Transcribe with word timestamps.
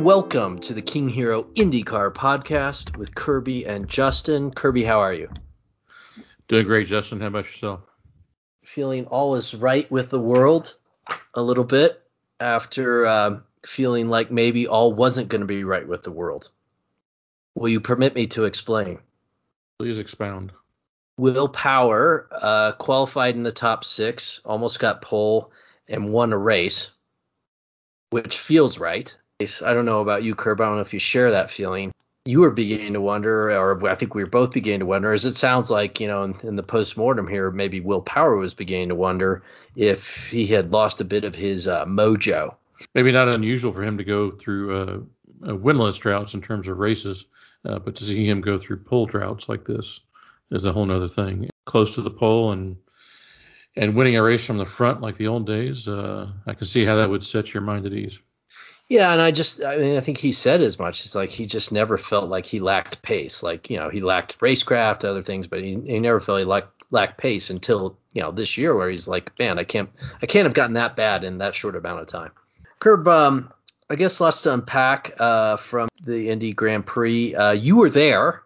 And 0.00 0.06
welcome 0.06 0.60
to 0.60 0.72
the 0.72 0.80
King 0.80 1.10
Hiro 1.10 1.42
IndyCar 1.42 2.14
podcast 2.14 2.96
with 2.96 3.14
Kirby 3.14 3.66
and 3.66 3.86
Justin. 3.86 4.50
Kirby, 4.50 4.82
how 4.82 5.00
are 5.00 5.12
you? 5.12 5.28
Doing 6.48 6.64
great, 6.64 6.86
Justin. 6.86 7.20
How 7.20 7.26
about 7.26 7.44
yourself? 7.44 7.80
Feeling 8.64 9.04
all 9.08 9.34
is 9.34 9.54
right 9.54 9.90
with 9.90 10.08
the 10.08 10.18
world 10.18 10.74
a 11.34 11.42
little 11.42 11.64
bit 11.64 12.00
after 12.40 13.04
uh, 13.04 13.40
feeling 13.66 14.08
like 14.08 14.30
maybe 14.30 14.66
all 14.66 14.90
wasn't 14.90 15.28
going 15.28 15.42
to 15.42 15.46
be 15.46 15.64
right 15.64 15.86
with 15.86 16.02
the 16.02 16.10
world. 16.10 16.48
Will 17.54 17.68
you 17.68 17.80
permit 17.80 18.14
me 18.14 18.26
to 18.28 18.46
explain? 18.46 19.00
Please 19.78 19.98
expound. 19.98 20.52
Will 21.18 21.46
Power 21.46 22.26
uh, 22.32 22.72
qualified 22.72 23.34
in 23.34 23.42
the 23.42 23.52
top 23.52 23.84
six, 23.84 24.40
almost 24.46 24.80
got 24.80 25.02
pole, 25.02 25.52
and 25.86 26.10
won 26.10 26.32
a 26.32 26.38
race 26.38 26.90
which 28.08 28.38
feels 28.38 28.78
right. 28.78 29.14
I 29.40 29.74
don't 29.74 29.86
know 29.86 30.00
about 30.00 30.22
you, 30.22 30.34
Curb. 30.34 30.60
I 30.60 30.66
don't 30.66 30.76
know 30.76 30.82
if 30.82 30.92
you 30.92 31.00
share 31.00 31.30
that 31.30 31.50
feeling. 31.50 31.92
You 32.26 32.40
were 32.40 32.50
beginning 32.50 32.92
to 32.92 33.00
wonder, 33.00 33.50
or 33.50 33.88
I 33.88 33.94
think 33.94 34.14
we 34.14 34.22
were 34.22 34.28
both 34.28 34.52
beginning 34.52 34.80
to 34.80 34.86
wonder, 34.86 35.12
as 35.12 35.24
it 35.24 35.34
sounds 35.34 35.70
like, 35.70 36.00
you 36.00 36.06
know, 36.06 36.24
in, 36.24 36.36
in 36.42 36.56
the 36.56 36.62
post 36.62 36.96
mortem 36.96 37.26
here, 37.26 37.50
maybe 37.50 37.80
Will 37.80 38.02
Power 38.02 38.36
was 38.36 38.52
beginning 38.52 38.90
to 38.90 38.94
wonder 38.94 39.42
if 39.74 40.28
he 40.30 40.46
had 40.46 40.72
lost 40.72 41.00
a 41.00 41.04
bit 41.04 41.24
of 41.24 41.34
his 41.34 41.66
uh, 41.66 41.86
mojo. 41.86 42.54
Maybe 42.94 43.12
not 43.12 43.28
unusual 43.28 43.72
for 43.72 43.82
him 43.82 43.96
to 43.96 44.04
go 44.04 44.30
through 44.30 44.76
uh, 44.76 44.98
winless 45.42 45.98
droughts 45.98 46.34
in 46.34 46.42
terms 46.42 46.68
of 46.68 46.78
races, 46.78 47.24
uh, 47.64 47.78
but 47.78 47.96
to 47.96 48.04
see 48.04 48.28
him 48.28 48.42
go 48.42 48.58
through 48.58 48.78
pole 48.78 49.06
droughts 49.06 49.48
like 49.48 49.64
this 49.64 50.00
is 50.50 50.66
a 50.66 50.72
whole 50.72 50.90
other 50.90 51.08
thing. 51.08 51.48
Close 51.64 51.94
to 51.94 52.02
the 52.02 52.10
pole 52.10 52.52
and 52.52 52.76
and 53.76 53.94
winning 53.94 54.16
a 54.16 54.22
race 54.22 54.44
from 54.44 54.58
the 54.58 54.66
front 54.66 55.00
like 55.00 55.16
the 55.16 55.28
old 55.28 55.46
days, 55.46 55.86
uh, 55.86 56.28
I 56.46 56.54
can 56.54 56.66
see 56.66 56.84
how 56.84 56.96
that 56.96 57.08
would 57.08 57.24
set 57.24 57.54
your 57.54 57.62
mind 57.62 57.86
at 57.86 57.92
ease. 57.92 58.18
Yeah, 58.90 59.12
and 59.12 59.22
I 59.22 59.30
just, 59.30 59.62
I 59.62 59.76
mean, 59.76 59.96
I 59.96 60.00
think 60.00 60.18
he 60.18 60.32
said 60.32 60.60
as 60.60 60.76
much. 60.76 61.04
It's 61.04 61.14
like 61.14 61.30
he 61.30 61.46
just 61.46 61.70
never 61.70 61.96
felt 61.96 62.28
like 62.28 62.44
he 62.44 62.58
lacked 62.58 63.00
pace. 63.02 63.40
Like, 63.40 63.70
you 63.70 63.76
know, 63.76 63.88
he 63.88 64.00
lacked 64.00 64.40
racecraft, 64.40 65.04
other 65.04 65.22
things, 65.22 65.46
but 65.46 65.62
he, 65.62 65.80
he 65.86 66.00
never 66.00 66.18
felt 66.18 66.40
he 66.40 66.44
lacked, 66.44 66.82
lacked 66.90 67.16
pace 67.16 67.50
until, 67.50 67.96
you 68.14 68.20
know, 68.20 68.32
this 68.32 68.58
year 68.58 68.74
where 68.74 68.90
he's 68.90 69.06
like, 69.06 69.38
man, 69.38 69.60
I 69.60 69.64
can't, 69.64 69.90
I 70.20 70.26
can't 70.26 70.44
have 70.44 70.54
gotten 70.54 70.74
that 70.74 70.96
bad 70.96 71.22
in 71.22 71.38
that 71.38 71.54
short 71.54 71.76
amount 71.76 72.00
of 72.00 72.08
time. 72.08 72.32
Curb, 72.80 73.06
um, 73.06 73.52
I 73.88 73.94
guess 73.94 74.20
lots 74.20 74.42
to 74.42 74.52
unpack 74.54 75.14
uh, 75.20 75.56
from 75.56 75.88
the 76.02 76.28
Indy 76.28 76.52
Grand 76.52 76.84
Prix. 76.84 77.32
Uh, 77.32 77.52
you 77.52 77.76
were 77.76 77.90
there 77.90 78.42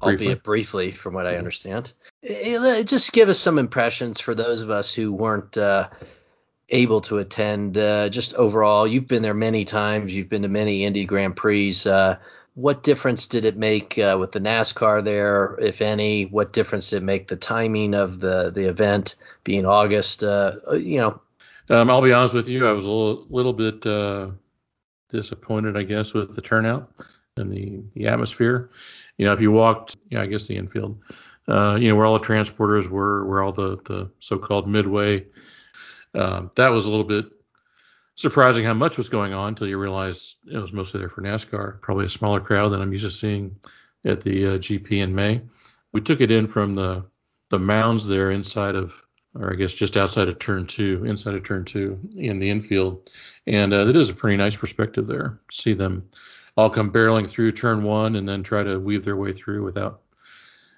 briefly. 0.00 0.26
albeit 0.26 0.42
briefly, 0.42 0.90
from 0.90 1.14
what 1.14 1.28
I 1.28 1.36
understand. 1.36 1.92
It, 2.20 2.88
just 2.88 3.12
give 3.12 3.28
us 3.28 3.38
some 3.38 3.60
impressions 3.60 4.20
for 4.20 4.34
those 4.34 4.60
of 4.60 4.70
us 4.70 4.92
who 4.92 5.12
weren't 5.12 5.56
uh, 5.56 5.88
able 6.68 7.00
to 7.02 7.18
attend. 7.18 7.76
Uh, 7.76 8.08
just 8.08 8.34
overall, 8.34 8.86
you've 8.86 9.08
been 9.08 9.22
there 9.22 9.34
many 9.34 9.64
times. 9.64 10.14
You've 10.14 10.28
been 10.28 10.42
to 10.42 10.48
many 10.48 10.84
Indy 10.84 11.04
Grand 11.04 11.36
Prix. 11.36 11.74
Uh, 11.86 12.16
what 12.54 12.82
difference 12.82 13.26
did 13.26 13.44
it 13.44 13.56
make 13.56 13.98
uh, 13.98 14.16
with 14.18 14.32
the 14.32 14.40
NASCAR 14.40 15.04
there, 15.04 15.58
if 15.60 15.82
any? 15.82 16.24
What 16.26 16.52
difference 16.52 16.90
did 16.90 17.02
it 17.02 17.06
make 17.06 17.26
the 17.26 17.36
timing 17.36 17.94
of 17.94 18.20
the 18.20 18.50
the 18.50 18.68
event 18.68 19.16
being 19.42 19.66
August? 19.66 20.22
Uh, 20.22 20.56
you 20.72 21.00
know. 21.00 21.20
Um, 21.70 21.90
I'll 21.90 22.02
be 22.02 22.12
honest 22.12 22.34
with 22.34 22.46
you. 22.46 22.68
I 22.68 22.72
was 22.72 22.84
a 22.84 22.90
little, 22.90 23.26
little 23.30 23.54
bit 23.54 23.86
uh, 23.86 24.28
disappointed, 25.08 25.78
I 25.78 25.82
guess, 25.82 26.12
with 26.12 26.34
the 26.34 26.42
turnout 26.42 26.92
and 27.38 27.50
the, 27.50 27.82
the 27.94 28.06
atmosphere 28.06 28.70
you 29.16 29.26
know, 29.26 29.32
if 29.32 29.40
you 29.40 29.52
walked, 29.52 29.96
yeah, 30.10 30.22
I 30.22 30.26
guess 30.26 30.46
the 30.46 30.56
infield, 30.56 30.98
uh, 31.48 31.76
you 31.76 31.88
know, 31.88 31.96
where 31.96 32.06
all 32.06 32.18
the 32.18 32.24
transporters 32.24 32.88
were, 32.88 33.24
where 33.26 33.42
all 33.42 33.52
the, 33.52 33.78
the 33.84 34.10
so-called 34.18 34.68
midway, 34.68 35.24
um, 36.14 36.50
that 36.56 36.68
was 36.68 36.86
a 36.86 36.90
little 36.90 37.04
bit 37.04 37.26
surprising 38.16 38.64
how 38.64 38.74
much 38.74 38.96
was 38.96 39.08
going 39.08 39.34
on 39.34 39.48
until 39.48 39.68
you 39.68 39.78
realize 39.78 40.36
it 40.50 40.58
was 40.58 40.72
mostly 40.72 41.00
there 41.00 41.08
for 41.08 41.22
NASCAR, 41.22 41.80
probably 41.80 42.06
a 42.06 42.08
smaller 42.08 42.40
crowd 42.40 42.68
than 42.68 42.80
I'm 42.80 42.92
used 42.92 43.04
to 43.04 43.10
seeing 43.10 43.56
at 44.04 44.20
the 44.20 44.46
uh, 44.46 44.58
GP 44.58 45.02
in 45.02 45.14
May. 45.14 45.42
We 45.92 46.00
took 46.00 46.20
it 46.20 46.30
in 46.30 46.46
from 46.46 46.74
the 46.74 47.04
the 47.50 47.58
mounds 47.58 48.08
there 48.08 48.30
inside 48.30 48.74
of, 48.74 48.94
or 49.34 49.52
I 49.52 49.56
guess 49.56 49.72
just 49.72 49.96
outside 49.96 50.28
of 50.28 50.38
turn 50.38 50.66
two, 50.66 51.04
inside 51.04 51.34
of 51.34 51.44
turn 51.44 51.64
two 51.64 52.00
in 52.16 52.38
the 52.38 52.50
infield, 52.50 53.10
and 53.46 53.72
uh, 53.72 53.86
it 53.88 53.96
is 53.96 54.10
a 54.10 54.14
pretty 54.14 54.36
nice 54.36 54.56
perspective 54.56 55.06
there. 55.06 55.38
See 55.50 55.74
them 55.74 56.08
all 56.56 56.70
come 56.70 56.92
barreling 56.92 57.28
through 57.28 57.52
turn 57.52 57.82
one 57.82 58.16
and 58.16 58.26
then 58.26 58.42
try 58.42 58.62
to 58.62 58.78
weave 58.78 59.04
their 59.04 59.16
way 59.16 59.32
through 59.32 59.64
without 59.64 60.00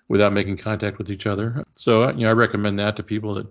without 0.08 0.32
making 0.32 0.56
contact 0.56 0.98
with 0.98 1.10
each 1.10 1.26
other. 1.26 1.64
So 1.74 2.10
you 2.10 2.24
know, 2.24 2.30
I 2.30 2.32
recommend 2.32 2.78
that 2.78 2.96
to 2.96 3.02
people 3.02 3.34
that 3.34 3.46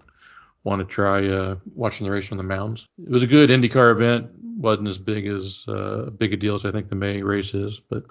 want 0.66 0.80
to 0.80 0.86
try 0.86 1.26
uh, 1.28 1.56
watching 1.74 2.06
the 2.06 2.12
race 2.12 2.26
from 2.26 2.38
the 2.38 2.44
mountains. 2.44 2.88
It 3.02 3.10
was 3.10 3.24
a 3.24 3.28
good 3.28 3.50
IndyCar 3.50 3.92
event. 3.92 4.32
wasn't 4.58 4.90
as 4.90 4.98
big 4.98 5.28
as 5.28 5.64
uh, 5.68 6.10
big 6.18 6.34
a 6.34 6.38
deal 6.38 6.56
as 6.56 6.66
I 6.66 6.72
think 6.72 6.90
the 6.90 6.96
May 6.96 7.22
race 7.22 7.54
is, 7.54 7.80
but 7.80 8.04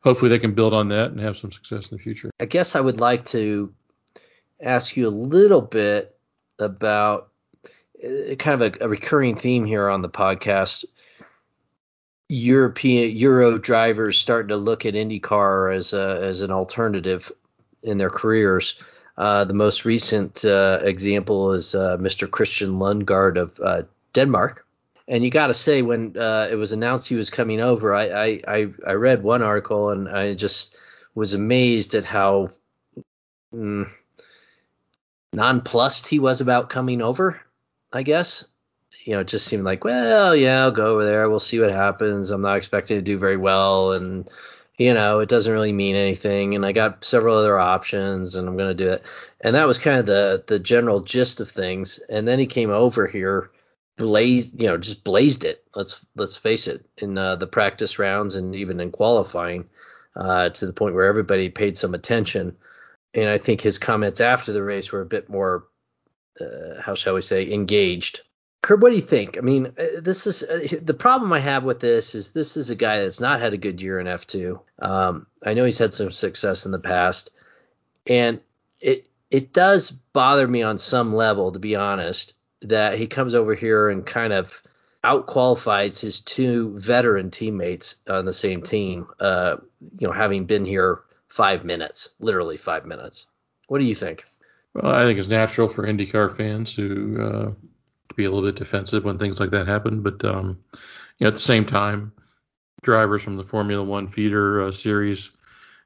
hopefully 0.00 0.28
they 0.28 0.40
can 0.40 0.54
build 0.54 0.74
on 0.74 0.88
that 0.88 1.12
and 1.12 1.20
have 1.20 1.38
some 1.38 1.52
success 1.52 1.90
in 1.90 1.96
the 1.96 2.02
future. 2.02 2.30
I 2.40 2.44
guess 2.44 2.74
I 2.74 2.80
would 2.80 3.00
like 3.00 3.24
to 3.26 3.72
ask 4.60 4.96
you 4.96 5.08
a 5.08 5.10
little 5.10 5.60
bit 5.60 6.18
about 6.58 7.30
uh, 8.04 8.34
kind 8.34 8.60
of 8.60 8.74
a, 8.74 8.84
a 8.84 8.88
recurring 8.88 9.36
theme 9.36 9.64
here 9.64 9.88
on 9.88 10.02
the 10.02 10.10
podcast 10.10 10.84
European 12.28 13.16
Euro 13.16 13.58
drivers 13.58 14.18
starting 14.18 14.48
to 14.48 14.56
look 14.56 14.84
at 14.84 14.94
IndyCar 14.94 15.76
as 15.76 15.92
a, 15.92 16.20
as 16.22 16.40
an 16.40 16.50
alternative 16.50 17.30
in 17.82 17.98
their 17.98 18.10
careers. 18.10 18.82
Uh, 19.16 19.44
the 19.44 19.54
most 19.54 19.84
recent 19.84 20.44
uh, 20.44 20.80
example 20.82 21.52
is 21.52 21.74
uh, 21.74 21.96
Mr. 21.98 22.30
Christian 22.30 22.78
Lundgaard 22.78 23.36
of 23.36 23.60
uh, 23.60 23.82
Denmark. 24.12 24.66
And 25.06 25.22
you 25.22 25.30
got 25.30 25.48
to 25.48 25.54
say, 25.54 25.82
when 25.82 26.16
uh, 26.16 26.48
it 26.50 26.54
was 26.56 26.72
announced 26.72 27.08
he 27.08 27.14
was 27.14 27.30
coming 27.30 27.60
over, 27.60 27.94
I, 27.94 28.40
I, 28.46 28.66
I, 28.86 28.92
read 28.92 29.22
one 29.22 29.42
article 29.42 29.90
and 29.90 30.08
I 30.08 30.34
just 30.34 30.76
was 31.14 31.34
amazed 31.34 31.94
at 31.94 32.06
how 32.06 32.50
mm, 33.54 33.88
nonplussed 35.34 36.08
he 36.08 36.18
was 36.18 36.40
about 36.40 36.70
coming 36.70 37.02
over, 37.02 37.40
I 37.92 38.02
guess 38.02 38.44
you 39.04 39.12
know, 39.12 39.20
it 39.20 39.28
just 39.28 39.46
seemed 39.46 39.64
like, 39.64 39.84
well, 39.84 40.34
yeah, 40.34 40.62
I'll 40.62 40.70
go 40.70 40.86
over 40.86 41.04
there. 41.04 41.28
We'll 41.28 41.38
see 41.38 41.60
what 41.60 41.70
happens. 41.70 42.30
I'm 42.30 42.40
not 42.40 42.56
expecting 42.56 42.96
to 42.96 43.02
do 43.02 43.18
very 43.18 43.36
well, 43.36 43.92
and 43.92 44.28
you 44.78 44.92
know, 44.92 45.20
it 45.20 45.28
doesn't 45.28 45.52
really 45.52 45.72
mean 45.72 45.94
anything. 45.94 46.54
And 46.54 46.66
I 46.66 46.72
got 46.72 47.04
several 47.04 47.36
other 47.36 47.58
options, 47.58 48.34
and 48.34 48.48
I'm 48.48 48.56
going 48.56 48.76
to 48.76 48.84
do 48.84 48.90
it. 48.90 49.02
And 49.40 49.54
that 49.54 49.66
was 49.66 49.78
kind 49.78 49.98
of 50.00 50.06
the 50.06 50.42
the 50.46 50.58
general 50.58 51.02
gist 51.02 51.40
of 51.40 51.50
things. 51.50 51.98
And 52.08 52.26
then 52.26 52.38
he 52.38 52.46
came 52.46 52.70
over 52.70 53.06
here, 53.06 53.50
blazed, 53.96 54.60
you 54.60 54.68
know, 54.68 54.76
just 54.76 55.04
blazed 55.04 55.44
it. 55.44 55.64
Let's 55.74 56.04
let's 56.16 56.36
face 56.36 56.66
it, 56.66 56.84
in 56.98 57.16
uh, 57.16 57.36
the 57.36 57.46
practice 57.46 57.98
rounds 57.98 58.34
and 58.34 58.54
even 58.54 58.80
in 58.80 58.90
qualifying, 58.90 59.66
uh, 60.16 60.50
to 60.50 60.66
the 60.66 60.72
point 60.72 60.94
where 60.94 61.06
everybody 61.06 61.50
paid 61.50 61.76
some 61.76 61.94
attention. 61.94 62.56
And 63.14 63.28
I 63.28 63.38
think 63.38 63.60
his 63.60 63.78
comments 63.78 64.20
after 64.20 64.52
the 64.52 64.62
race 64.62 64.90
were 64.90 65.02
a 65.02 65.06
bit 65.06 65.28
more, 65.28 65.68
uh, 66.40 66.80
how 66.80 66.96
shall 66.96 67.14
we 67.14 67.20
say, 67.20 67.52
engaged 67.52 68.22
Curb, 68.64 68.82
what 68.82 68.88
do 68.88 68.96
you 68.96 69.02
think? 69.02 69.36
I 69.36 69.42
mean, 69.42 69.74
uh, 69.78 70.00
this 70.00 70.26
is 70.26 70.42
uh, 70.42 70.66
the 70.80 70.94
problem 70.94 71.34
I 71.34 71.38
have 71.38 71.64
with 71.64 71.80
this 71.80 72.14
is 72.14 72.30
this 72.30 72.56
is 72.56 72.70
a 72.70 72.74
guy 72.74 73.00
that's 73.00 73.20
not 73.20 73.40
had 73.40 73.52
a 73.52 73.58
good 73.58 73.82
year 73.82 74.00
in 74.00 74.06
F2. 74.06 74.58
Um, 74.78 75.26
I 75.44 75.52
know 75.52 75.66
he's 75.66 75.76
had 75.76 75.92
some 75.92 76.10
success 76.10 76.64
in 76.64 76.72
the 76.72 76.78
past, 76.78 77.30
and 78.06 78.40
it 78.80 79.06
it 79.30 79.52
does 79.52 79.90
bother 79.90 80.48
me 80.48 80.62
on 80.62 80.78
some 80.78 81.14
level, 81.14 81.52
to 81.52 81.58
be 81.58 81.76
honest, 81.76 82.32
that 82.62 82.96
he 82.96 83.06
comes 83.06 83.34
over 83.34 83.54
here 83.54 83.90
and 83.90 84.06
kind 84.06 84.32
of 84.32 84.58
outqualifies 85.04 86.00
his 86.00 86.20
two 86.20 86.72
veteran 86.78 87.30
teammates 87.30 87.96
on 88.08 88.24
the 88.24 88.32
same 88.32 88.62
team. 88.62 89.08
Uh, 89.20 89.56
you 89.98 90.06
know, 90.06 90.14
having 90.14 90.46
been 90.46 90.64
here 90.64 91.02
five 91.28 91.66
minutes, 91.66 92.08
literally 92.18 92.56
five 92.56 92.86
minutes. 92.86 93.26
What 93.68 93.80
do 93.80 93.84
you 93.84 93.94
think? 93.94 94.24
Well, 94.72 94.90
I 94.90 95.04
think 95.04 95.18
it's 95.18 95.28
natural 95.28 95.68
for 95.68 95.86
IndyCar 95.86 96.34
fans 96.34 96.74
who 96.74 97.20
uh, 97.20 97.50
be 98.16 98.24
a 98.24 98.30
little 98.30 98.48
bit 98.48 98.56
defensive 98.56 99.04
when 99.04 99.18
things 99.18 99.40
like 99.40 99.50
that 99.50 99.66
happen. 99.66 100.02
But 100.02 100.24
um, 100.24 100.58
you 101.18 101.24
know, 101.24 101.28
at 101.28 101.34
the 101.34 101.40
same 101.40 101.64
time, 101.64 102.12
drivers 102.82 103.22
from 103.22 103.36
the 103.36 103.44
Formula 103.44 103.82
One 103.82 104.08
feeder 104.08 104.62
uh, 104.62 104.72
series 104.72 105.30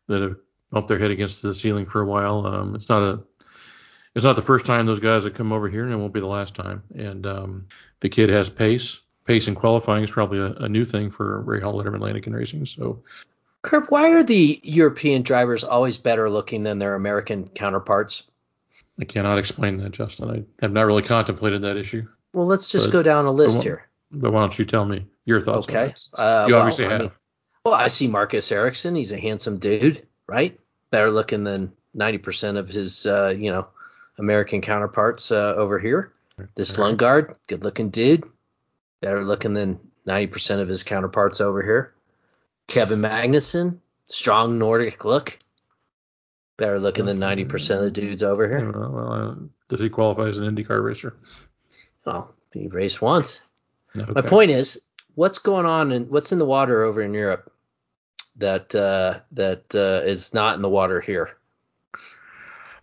that 0.06 0.22
have 0.22 0.36
bumped 0.70 0.88
their 0.88 0.98
head 0.98 1.10
against 1.10 1.42
the 1.42 1.54
ceiling 1.54 1.86
for 1.86 2.00
a 2.00 2.06
while, 2.06 2.46
um, 2.46 2.74
it's 2.74 2.88
not 2.88 3.02
a 3.02 3.22
it's 4.14 4.24
not 4.24 4.36
the 4.36 4.42
first 4.42 4.66
time 4.66 4.86
those 4.86 5.00
guys 5.00 5.24
have 5.24 5.34
come 5.34 5.52
over 5.52 5.68
here, 5.68 5.84
and 5.84 5.92
it 5.92 5.96
won't 5.96 6.12
be 6.12 6.20
the 6.20 6.26
last 6.26 6.54
time. 6.54 6.82
And 6.96 7.26
um, 7.26 7.66
the 8.00 8.08
kid 8.08 8.30
has 8.30 8.50
pace. 8.50 9.00
Pace 9.24 9.46
in 9.46 9.54
qualifying 9.54 10.02
is 10.02 10.10
probably 10.10 10.38
a, 10.38 10.52
a 10.64 10.68
new 10.68 10.84
thing 10.84 11.10
for 11.10 11.42
Ray 11.42 11.60
Rahal 11.60 11.74
Letterman 11.74 12.00
Lanigan 12.00 12.34
Racing. 12.34 12.66
So, 12.66 13.02
Kirk, 13.62 13.90
why 13.90 14.10
are 14.10 14.24
the 14.24 14.58
European 14.64 15.22
drivers 15.22 15.62
always 15.62 15.98
better 15.98 16.30
looking 16.30 16.62
than 16.62 16.78
their 16.78 16.94
American 16.94 17.48
counterparts? 17.48 18.24
I 19.00 19.04
cannot 19.04 19.38
explain 19.38 19.78
that, 19.78 19.92
Justin. 19.92 20.30
I 20.30 20.44
have 20.62 20.72
not 20.72 20.86
really 20.86 21.02
contemplated 21.02 21.62
that 21.62 21.76
issue. 21.76 22.06
Well, 22.32 22.46
let's 22.46 22.70
just 22.70 22.86
but, 22.86 22.92
go 22.92 23.02
down 23.02 23.26
a 23.26 23.32
list 23.32 23.56
but, 23.56 23.64
here. 23.64 23.88
But 24.10 24.32
why 24.32 24.40
don't 24.40 24.58
you 24.58 24.64
tell 24.64 24.84
me 24.84 25.06
your 25.24 25.40
thoughts? 25.40 25.68
Okay. 25.68 25.94
Uh, 26.14 26.46
you 26.48 26.54
well, 26.54 26.62
obviously 26.62 26.86
I 26.86 26.90
have. 26.90 27.00
Mean, 27.00 27.10
well, 27.64 27.74
I 27.74 27.88
see 27.88 28.08
Marcus 28.08 28.50
Ericsson. 28.50 28.94
He's 28.94 29.12
a 29.12 29.18
handsome 29.18 29.58
dude, 29.58 30.06
right? 30.26 30.58
Better 30.90 31.10
looking 31.10 31.44
than 31.44 31.72
90% 31.96 32.56
of 32.56 32.68
his, 32.68 33.06
uh, 33.06 33.34
you 33.36 33.50
know, 33.52 33.68
American 34.18 34.60
counterparts 34.60 35.30
uh, 35.30 35.54
over 35.56 35.78
here. 35.78 36.12
This 36.54 36.78
right. 36.78 36.96
Lundgaard, 36.96 37.36
good 37.46 37.64
looking 37.64 37.90
dude. 37.90 38.24
Better 39.00 39.24
looking 39.24 39.54
than 39.54 39.78
90% 40.06 40.60
of 40.60 40.68
his 40.68 40.82
counterparts 40.82 41.40
over 41.40 41.62
here. 41.62 41.94
Kevin 42.66 43.00
Magnussen, 43.00 43.78
strong 44.06 44.58
Nordic 44.58 45.04
look. 45.04 45.38
Better 46.58 46.78
looking 46.80 47.06
than 47.06 47.18
90% 47.18 47.76
of 47.76 47.82
the 47.82 47.90
dudes 47.90 48.22
over 48.22 48.48
here. 48.48 48.70
Well, 48.70 48.90
well, 48.90 49.38
does 49.68 49.80
he 49.80 49.88
qualify 49.88 50.26
as 50.26 50.38
an 50.38 50.54
IndyCar 50.54 50.82
racer? 50.84 51.16
Well, 52.04 52.34
he 52.52 52.66
raced 52.66 53.00
once. 53.00 53.40
Okay. 53.96 54.10
My 54.12 54.22
point 54.22 54.50
is, 54.50 54.80
what's 55.14 55.38
going 55.38 55.66
on 55.66 55.92
and 55.92 56.10
what's 56.10 56.32
in 56.32 56.38
the 56.40 56.44
water 56.44 56.82
over 56.82 57.00
in 57.00 57.14
Europe 57.14 57.52
that 58.36 58.74
uh, 58.74 59.20
that 59.32 59.72
uh, 59.74 60.04
is 60.04 60.34
not 60.34 60.56
in 60.56 60.62
the 60.62 60.68
water 60.68 61.00
here? 61.00 61.30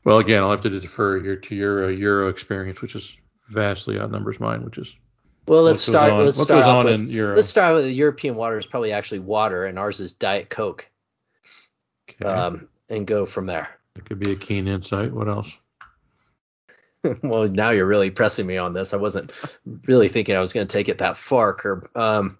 Well, 0.06 0.19
again, 0.19 0.42
I'll 0.42 0.51
have 0.51 0.62
to 0.62 0.69
defer 0.69 1.19
here 1.22 1.36
to 1.36 1.56
your 1.56 1.86
uh, 1.86 1.88
Euro 1.89 2.30
experience, 2.30 2.81
which 2.81 2.95
is 2.95 3.18
vastly 3.50 4.00
outnumbers 4.00 4.39
mine, 4.39 4.63
which 4.63 4.77
is 4.77 4.95
Well, 5.48 5.63
let's 5.63 5.81
start. 5.81 6.13
on- 6.13 6.24
Let's 6.25 6.38
what 6.38 6.45
start 6.45 6.63
on 6.63 6.86
with, 6.86 6.94
in 6.94 7.10
Euro. 7.10 7.36
Let's 7.36 7.50
start 7.50 7.75
with 7.75 7.86
the 7.86 7.92
European 7.92 8.36
water 8.36 8.57
is 8.57 8.68
probably 8.68 8.94
actually 8.94 9.19
water, 9.19 9.66
and 9.66 9.77
ours 9.77 10.00
is 10.00 10.13
Diet 10.13 10.50
Coke, 10.50 10.88
okay. 12.10 12.25
um, 12.25 12.69
and 12.90 13.08
go 13.08 13.26
from 13.26 13.46
there. 13.46 13.80
it 13.96 14.06
could 14.06 14.20
be 14.20 14.32
a 14.32 14.36
keen 14.36 14.68
insight. 14.68 15.12
What 15.12 15.28
else? 15.28 15.56
well, 17.24 17.48
now 17.48 17.72
you're 17.72 17.86
really 17.86 18.12
pressing 18.12 18.46
me 18.46 18.58
on 18.58 18.74
this. 18.74 18.94
I 18.94 18.98
wasn't 18.98 19.32
really 19.88 20.10
thinking 20.10 20.36
I 20.36 20.42
was 20.42 20.54
going 20.54 20.68
to 20.68 20.72
take 20.72 20.90
it 20.90 21.00
that 21.00 21.18
far, 21.18 21.54
Curb. 21.54 21.90
Um, 21.96 22.38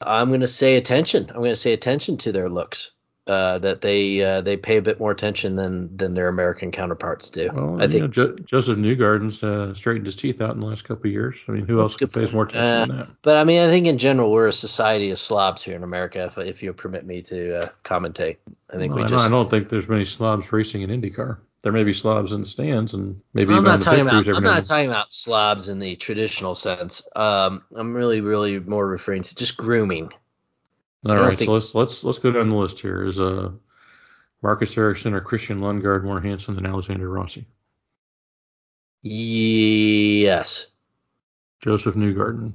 I'm 0.00 0.28
going 0.28 0.40
to 0.40 0.46
say 0.46 0.76
attention. 0.76 1.26
I'm 1.28 1.36
going 1.36 1.50
to 1.50 1.56
say 1.56 1.72
attention 1.72 2.18
to 2.18 2.32
their 2.32 2.48
looks. 2.48 2.92
Uh, 3.28 3.58
that 3.58 3.82
they 3.82 4.24
uh, 4.24 4.40
they 4.40 4.56
pay 4.56 4.78
a 4.78 4.82
bit 4.82 4.98
more 4.98 5.10
attention 5.10 5.54
than 5.54 5.94
than 5.96 6.14
their 6.14 6.28
American 6.28 6.70
counterparts 6.70 7.28
do. 7.28 7.50
Well, 7.52 7.82
I 7.82 7.86
think 7.86 8.00
know, 8.00 8.08
jo- 8.08 8.36
Josef 8.38 8.78
Newgarden's 8.78 9.44
uh, 9.44 9.74
straightened 9.74 10.06
his 10.06 10.16
teeth 10.16 10.40
out 10.40 10.54
in 10.54 10.60
the 10.60 10.66
last 10.66 10.84
couple 10.84 11.06
of 11.06 11.12
years. 11.12 11.36
I 11.46 11.52
mean, 11.52 11.66
who 11.66 11.78
else 11.80 11.94
pays 11.94 12.08
point. 12.08 12.32
more 12.32 12.44
attention 12.44 12.74
Uh, 12.74 12.86
than 12.86 12.96
that? 12.96 13.08
But 13.20 13.36
I 13.36 13.44
mean, 13.44 13.60
I 13.60 13.68
think 13.68 13.86
in 13.86 13.98
general 13.98 14.32
we're 14.32 14.46
a 14.46 14.52
society 14.52 15.10
of 15.10 15.18
slobs 15.18 15.62
here 15.62 15.76
in 15.76 15.82
America. 15.82 16.24
If, 16.24 16.38
if 16.38 16.62
you 16.62 16.72
permit 16.72 17.04
me 17.04 17.20
to 17.22 17.64
uh, 17.64 17.68
commentate, 17.84 18.38
I 18.72 18.78
think 18.78 18.94
Well, 18.94 18.98
we 18.98 19.04
I, 19.04 19.08
just. 19.08 19.24
don't, 19.24 19.32
I 19.32 19.36
don't 19.36 19.50
think 19.50 19.68
there's 19.68 19.88
many 19.90 20.06
slobs 20.06 20.50
racing 20.50 20.80
in 20.80 20.90
IndyCar. 20.90 21.36
There 21.60 21.72
may 21.72 21.84
be 21.84 21.92
slobs 21.92 22.32
in 22.32 22.40
the 22.40 22.46
stands 22.46 22.94
and 22.94 23.20
maybe 23.34 23.52
I'm 23.52 23.58
even 23.60 23.72
not 23.72 23.82
talking 23.82 24.00
about. 24.00 24.26
I'm 24.28 24.42
not 24.42 24.64
talking 24.64 24.88
about 24.88 25.12
slobs 25.12 25.68
in 25.68 25.80
the 25.80 25.96
traditional 25.96 26.54
sense. 26.54 27.02
Um, 27.14 27.64
I'm 27.74 27.92
really, 27.92 28.20
really 28.20 28.58
more 28.60 28.86
referring 28.86 29.22
to 29.22 29.34
just 29.34 29.56
grooming. 29.56 30.12
All 31.06 31.28
think- 31.28 31.40
so 31.42 31.52
let's 31.52 31.74
let's 31.74 32.04
let's 32.04 32.18
go 32.18 32.32
down 32.32 32.48
the 32.48 32.56
list 32.56 32.80
here. 32.80 33.04
Is 33.04 33.20
uh 33.20 33.50
Marcus 34.42 34.76
Ericsson 34.76 35.14
or 35.14 35.20
Christian 35.20 35.60
Lundgaard 35.60 36.04
more 36.04 36.20
handsome 36.20 36.54
than 36.54 36.66
Alexander 36.66 37.08
Rossi? 37.08 37.46
Yes. 39.02 40.66
Josef 41.60 41.94
Newgarden. 41.94 42.54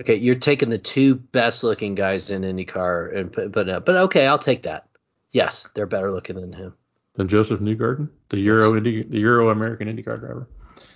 Okay, 0.00 0.14
you're 0.16 0.36
taking 0.36 0.68
the 0.68 0.78
two 0.78 1.16
best 1.16 1.64
looking 1.64 1.94
guys 1.96 2.30
in 2.30 2.42
IndyCar, 2.42 3.16
and 3.16 3.32
put, 3.32 3.50
but 3.50 3.68
uh, 3.68 3.80
but 3.80 3.96
okay, 3.96 4.26
I'll 4.26 4.38
take 4.38 4.62
that. 4.62 4.88
Yes, 5.32 5.68
they're 5.74 5.86
better 5.86 6.12
looking 6.12 6.36
than 6.36 6.52
him. 6.52 6.74
Than 7.14 7.26
Josef 7.26 7.58
Newgarden, 7.60 8.08
the 8.28 8.38
Euro 8.38 8.76
Indy, 8.76 9.02
the 9.02 9.18
Euro 9.18 9.48
American 9.50 9.88
IndyCar 9.88 10.20
driver. 10.20 10.48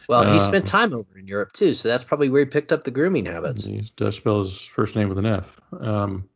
Well, 0.08 0.22
he 0.24 0.36
Uh, 0.36 0.38
spent 0.38 0.66
time 0.66 0.92
over 0.92 1.18
in 1.18 1.26
Europe 1.26 1.52
too, 1.52 1.74
so 1.74 1.88
that's 1.88 2.04
probably 2.04 2.28
where 2.28 2.44
he 2.44 2.46
picked 2.50 2.72
up 2.72 2.84
the 2.84 2.90
grooming 2.92 3.26
habits. 3.26 3.64
He 3.64 3.90
does 3.96 4.16
spell 4.16 4.38
his 4.40 4.60
first 4.60 4.94
name 4.94 5.08
with 5.08 5.18
an 5.18 5.26
F. 5.26 5.60
Um, 5.80 6.28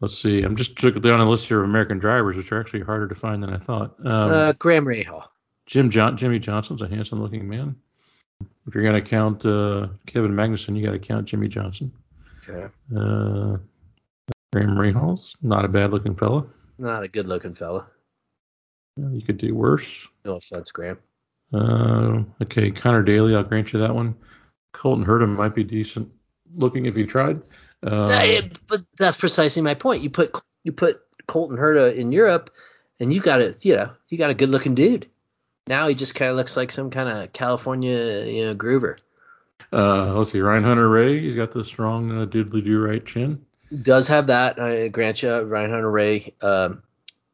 let's 0.00 0.18
see. 0.18 0.42
I'm 0.42 0.56
just 0.56 0.82
looking 0.82 1.02
down 1.02 1.20
a 1.20 1.28
list 1.28 1.46
here 1.48 1.58
of 1.58 1.64
American 1.68 1.98
drivers, 1.98 2.36
which 2.36 2.50
are 2.52 2.60
actually 2.60 2.80
harder 2.82 3.08
to 3.08 3.14
find 3.14 3.42
than 3.42 3.52
I 3.52 3.58
thought. 3.58 3.94
Um, 4.04 4.32
uh, 4.32 4.52
Graham 4.52 4.84
Rahal. 4.86 5.24
Jim 5.66 5.90
John, 5.90 6.16
Jimmie 6.16 6.38
Johnson's 6.38 6.82
a 6.82 6.88
handsome 6.88 7.20
looking 7.22 7.48
man. 7.48 7.76
If 8.66 8.74
you're 8.74 8.84
gonna 8.84 9.02
count 9.02 9.44
uh, 9.44 9.88
Kevin 10.06 10.32
Magnussen, 10.32 10.76
you 10.76 10.84
got 10.84 10.92
to 10.92 10.98
count 10.98 11.26
Jimmie 11.26 11.48
Johnson. 11.48 11.92
Okay. 12.48 12.66
Uh, 12.96 13.56
Graham 14.52 14.76
Rahal's 14.76 15.36
not 15.42 15.64
a 15.64 15.68
bad 15.68 15.90
looking 15.90 16.14
fella. 16.14 16.46
Not 16.78 17.02
a 17.02 17.08
good 17.08 17.28
looking 17.28 17.54
fella. 17.54 17.86
Uh, 19.02 19.08
You 19.10 19.20
could 19.22 19.36
do 19.38 19.54
worse. 19.54 20.06
No 20.24 20.36
offense, 20.36 20.70
Graham. 20.70 20.98
Uh, 21.52 22.22
okay, 22.42 22.70
Conor 22.70 23.02
Daly, 23.02 23.34
I'll 23.34 23.42
grant 23.42 23.72
you 23.72 23.78
that 23.80 23.94
one. 23.94 24.14
Colton 24.72 25.04
Herta 25.04 25.26
might 25.28 25.54
be 25.54 25.64
decent 25.64 26.10
looking 26.54 26.86
if 26.86 26.94
he 26.94 27.04
tried. 27.04 27.40
Uh, 27.84 28.06
Uh, 28.08 28.48
but 28.68 28.82
that's 28.96 29.16
precisely 29.16 29.62
my 29.62 29.74
point. 29.74 30.02
You 30.02 30.10
put 30.10 30.34
you 30.64 30.72
put 30.72 31.00
Colton 31.26 31.56
Herta 31.56 31.94
in 31.94 32.12
Europe, 32.12 32.50
and 32.98 33.12
you 33.12 33.20
got 33.20 33.40
a 33.40 33.54
you 33.62 33.76
know 33.76 33.90
you 34.08 34.18
got 34.18 34.30
a 34.30 34.34
good 34.34 34.48
looking 34.48 34.74
dude. 34.74 35.06
Now 35.66 35.88
he 35.88 35.94
just 35.94 36.14
kind 36.14 36.30
of 36.30 36.36
looks 36.36 36.56
like 36.56 36.72
some 36.72 36.90
kind 36.90 37.08
of 37.08 37.32
California 37.32 38.24
you 38.26 38.46
know 38.46 38.54
groover. 38.54 38.98
uh, 39.72 40.14
let's 40.14 40.32
see, 40.32 40.40
Ryan 40.40 40.64
Hunter-Reay, 40.64 41.20
he's 41.20 41.36
got 41.36 41.50
the 41.50 41.64
strong 41.64 42.10
uh, 42.10 42.26
doodly 42.26 42.64
do 42.64 42.80
right 42.80 43.04
chin. 43.04 43.44
Does 43.82 44.08
have 44.08 44.28
that. 44.28 44.58
I 44.58 44.88
grant 44.88 45.22
you. 45.22 45.40
Ryan 45.40 45.70
Hunter-Reay 45.70 46.32
um, 46.42 46.82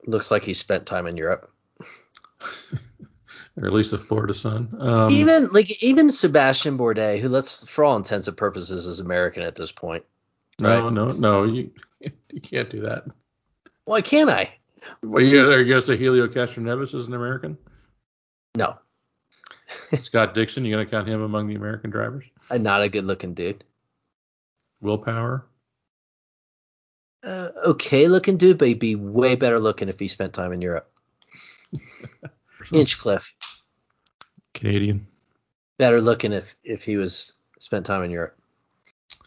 looks 0.06 0.30
like 0.30 0.44
he 0.44 0.54
spent 0.54 0.84
time 0.84 1.06
in 1.06 1.16
Europe. 1.16 1.50
or 3.56 3.66
at 3.66 3.72
least 3.72 3.92
the 3.92 3.98
Florida 3.98 4.34
sun. 4.34 4.74
Um, 4.78 5.12
even 5.12 5.48
like 5.52 5.82
even 5.82 6.10
Sebastian 6.10 6.76
Bourdais, 6.76 7.20
who 7.20 7.28
let's 7.28 7.68
for 7.68 7.84
all 7.84 7.96
intents 7.96 8.26
and 8.26 8.36
purposes 8.36 8.86
is 8.86 9.00
American 9.00 9.42
at 9.42 9.54
this 9.54 9.72
point. 9.72 10.04
No, 10.58 10.84
right. 10.84 10.92
no, 10.92 11.06
no, 11.08 11.44
you 11.44 11.70
you 12.00 12.40
can't 12.40 12.70
do 12.70 12.80
that. 12.82 13.04
Why 13.84 14.02
can't 14.02 14.30
I? 14.30 14.54
Well, 15.02 15.22
you 15.24 15.50
are 15.50 15.60
you 15.60 15.68
gonna 15.68 15.82
say 15.82 15.96
Helio 15.96 16.28
Castroneves 16.28 16.94
is 16.94 17.06
an 17.06 17.14
American? 17.14 17.58
No, 18.56 18.78
Scott 20.02 20.34
Dixon, 20.34 20.64
you 20.64 20.72
gonna 20.72 20.86
count 20.86 21.08
him 21.08 21.22
among 21.22 21.48
the 21.48 21.54
American 21.54 21.90
drivers? 21.90 22.24
I'm 22.50 22.62
not 22.62 22.82
a 22.82 22.88
good 22.88 23.04
looking 23.04 23.34
dude. 23.34 23.64
Will 24.80 24.98
Power, 24.98 25.46
Uh, 27.22 27.48
okay 27.64 28.06
looking 28.06 28.36
dude, 28.36 28.58
but 28.58 28.68
he'd 28.68 28.78
be 28.78 28.94
way 28.96 29.34
better 29.34 29.58
looking 29.58 29.88
if 29.88 29.98
he 29.98 30.08
spent 30.08 30.34
time 30.34 30.52
in 30.52 30.60
Europe. 30.60 30.90
Hinchcliffe, 32.70 33.34
Canadian. 34.52 35.06
better 35.78 36.00
looking 36.00 36.32
if 36.32 36.54
if 36.64 36.82
he 36.82 36.96
was 36.96 37.32
spent 37.58 37.86
time 37.86 38.02
in 38.04 38.10
Europe. 38.10 38.38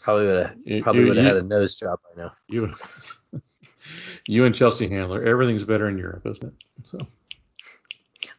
Probably 0.08 0.28
would 0.28 0.46
have 0.46 0.84
probably 0.84 1.04
would 1.04 1.18
have 1.18 1.26
had 1.26 1.36
a 1.36 1.42
nose 1.42 1.76
job 1.76 2.00
by 2.02 2.24
now. 2.24 2.32
You, 2.48 2.74
you 4.26 4.46
and 4.46 4.56
Chelsea 4.56 4.88
Handler, 4.88 5.22
everything's 5.22 5.66
better 5.66 5.90
in 5.90 5.98
Europe, 5.98 6.26
isn't 6.26 6.46
it? 6.46 6.54
So 6.86 6.98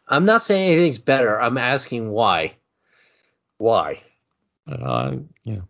I'm 0.09 0.25
not 0.25 0.43
saying 0.43 0.73
anything's 0.73 0.97
better. 0.97 1.39
I'm 1.39 1.59
asking 1.59 2.11
why. 2.11 2.55
Why? 3.59 4.01
Uh, 4.67 5.17
yeah. 5.45 5.61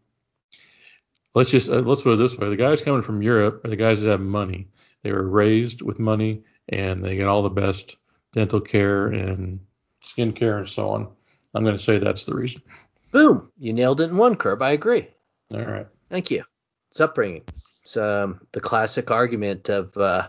Let's 1.34 1.50
just 1.50 1.68
uh, 1.68 1.80
let's 1.80 2.02
put 2.02 2.12
it 2.12 2.18
this 2.18 2.38
way: 2.38 2.48
the 2.48 2.54
guys 2.54 2.80
coming 2.80 3.02
from 3.02 3.20
Europe 3.20 3.64
are 3.64 3.70
the 3.70 3.74
guys 3.74 4.02
that 4.02 4.10
have 4.10 4.20
money. 4.20 4.68
They 5.02 5.10
were 5.10 5.26
raised 5.26 5.82
with 5.82 5.98
money, 5.98 6.44
and 6.68 7.04
they 7.04 7.16
get 7.16 7.26
all 7.26 7.42
the 7.42 7.50
best 7.50 7.96
dental 8.32 8.60
care 8.60 9.08
and 9.08 9.58
skin 10.02 10.32
care 10.32 10.58
and 10.58 10.68
so 10.68 10.90
on. 10.90 11.08
I'm 11.56 11.64
going 11.64 11.76
to 11.76 11.82
say 11.82 11.98
that's 11.98 12.24
the 12.24 12.36
reason. 12.36 12.62
Boom! 13.10 13.50
You 13.58 13.72
nailed 13.72 14.00
it 14.00 14.10
in 14.10 14.16
one 14.16 14.36
curb. 14.36 14.62
I 14.62 14.70
agree. 14.70 15.08
All 15.52 15.64
right. 15.64 15.86
Thank 16.10 16.30
you. 16.30 16.44
It's 16.90 17.00
upbringing. 17.00 17.42
It's 17.80 17.96
um, 17.96 18.46
the 18.52 18.60
classic 18.60 19.10
argument 19.10 19.68
of 19.68 19.96
uh, 19.96 20.28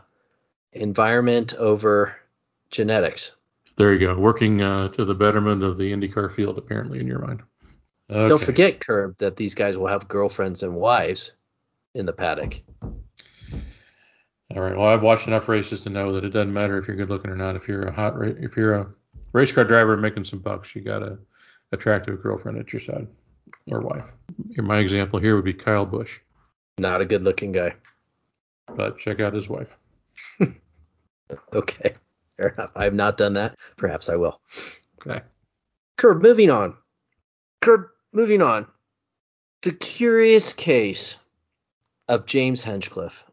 environment 0.74 1.56
over 1.56 2.16
genetics. 2.72 3.36
There 3.76 3.94
you 3.94 4.00
go. 4.00 4.20
Working 4.20 4.62
uh, 4.62 4.90
to 4.90 5.06
the 5.06 5.14
betterment 5.14 5.64
of 5.64 5.78
the 5.78 5.92
IndyCar 5.92 6.36
field, 6.36 6.58
apparently, 6.58 7.00
in 7.00 7.08
your 7.08 7.20
mind. 7.20 7.42
Okay. 8.10 8.28
Don't 8.28 8.42
forget, 8.42 8.80
Curb, 8.80 9.18
that 9.20 9.36
these 9.36 9.56
guys 9.56 9.78
will 9.78 9.88
have 9.88 10.08
girlfriends 10.08 10.64
and 10.64 10.76
wives 10.76 11.34
in 11.94 12.06
the 12.06 12.14
paddock. 12.14 12.60
All 12.84 14.62
right. 14.62 14.76
Well, 14.76 14.88
I've 14.88 15.04
watched 15.04 15.28
enough 15.28 15.48
races 15.48 15.82
to 15.82 15.90
know 15.90 16.12
that 16.14 16.26
it 16.26 16.32
doesn't 16.32 16.54
matter 16.54 16.78
if 16.78 16.88
you're 16.88 16.98
good 16.98 17.10
looking 17.10 17.30
or 17.30 17.36
not. 17.36 17.56
If 17.56 17.68
you're 17.68 17.88
a 17.88 17.92
hot, 17.92 18.18
ra- 18.18 18.34
if 18.40 18.58
you're 18.58 18.74
a 18.74 18.88
race 19.32 19.52
car 19.52 19.64
driver 19.64 19.96
making 19.96 20.26
some 20.26 20.40
bucks, 20.40 20.76
you 20.76 20.82
got 20.82 21.04
a 21.04 21.20
attractive 21.72 22.22
girlfriend 22.22 22.58
at 22.58 22.74
your 22.74 22.80
side 22.80 23.08
or 23.72 23.82
wife. 23.82 24.04
My 24.58 24.80
example 24.80 25.20
here 25.20 25.36
would 25.36 25.46
be 25.46 25.54
Kyle 25.54 25.86
Busch, 25.86 26.20
Not 26.78 27.02
a 27.02 27.06
good 27.06 27.24
looking 27.24 27.52
guy. 27.52 27.76
but 28.76 28.98
check 29.00 29.20
out 29.20 29.34
his 29.34 29.50
wife. 29.50 29.70
Okay. 31.54 31.94
Fair 32.38 32.50
enough. 32.50 32.72
I 32.76 32.86
have 32.86 32.94
not 32.96 33.18
done 33.18 33.34
that. 33.34 33.56
Perhaps 33.78 34.10
I 34.10 34.16
will. 34.16 34.40
Okay. 35.06 35.22
Curb, 35.98 36.24
moving 36.24 36.50
on. 36.50 36.76
Curb, 37.62 37.88
moving 38.14 38.42
on. 38.42 38.66
The 39.62 39.72
curious 39.74 40.54
case 40.54 41.18
of 42.08 42.26
James 42.26 42.64
Hinchcliffe. 42.64 43.24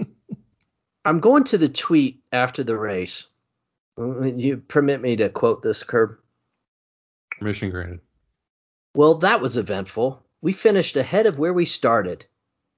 I'm 1.04 1.20
going 1.20 1.44
to 1.44 1.58
the 1.58 1.68
tweet 1.68 2.22
after 2.32 2.62
the 2.62 2.78
race. 2.78 3.26
Mm, 3.98 4.40
you 4.40 4.56
permit 4.56 5.02
me 5.02 5.16
to 5.16 5.28
quote 5.28 5.62
this, 5.62 5.82
Curb? 5.82 6.16
Permission 7.38 7.70
granted. 7.70 8.00
Well, 8.94 9.16
that 9.16 9.40
was 9.40 9.56
eventful. 9.56 10.24
We 10.40 10.52
finished 10.52 10.96
ahead 10.96 11.26
of 11.26 11.38
where 11.38 11.52
we 11.52 11.64
started. 11.64 12.26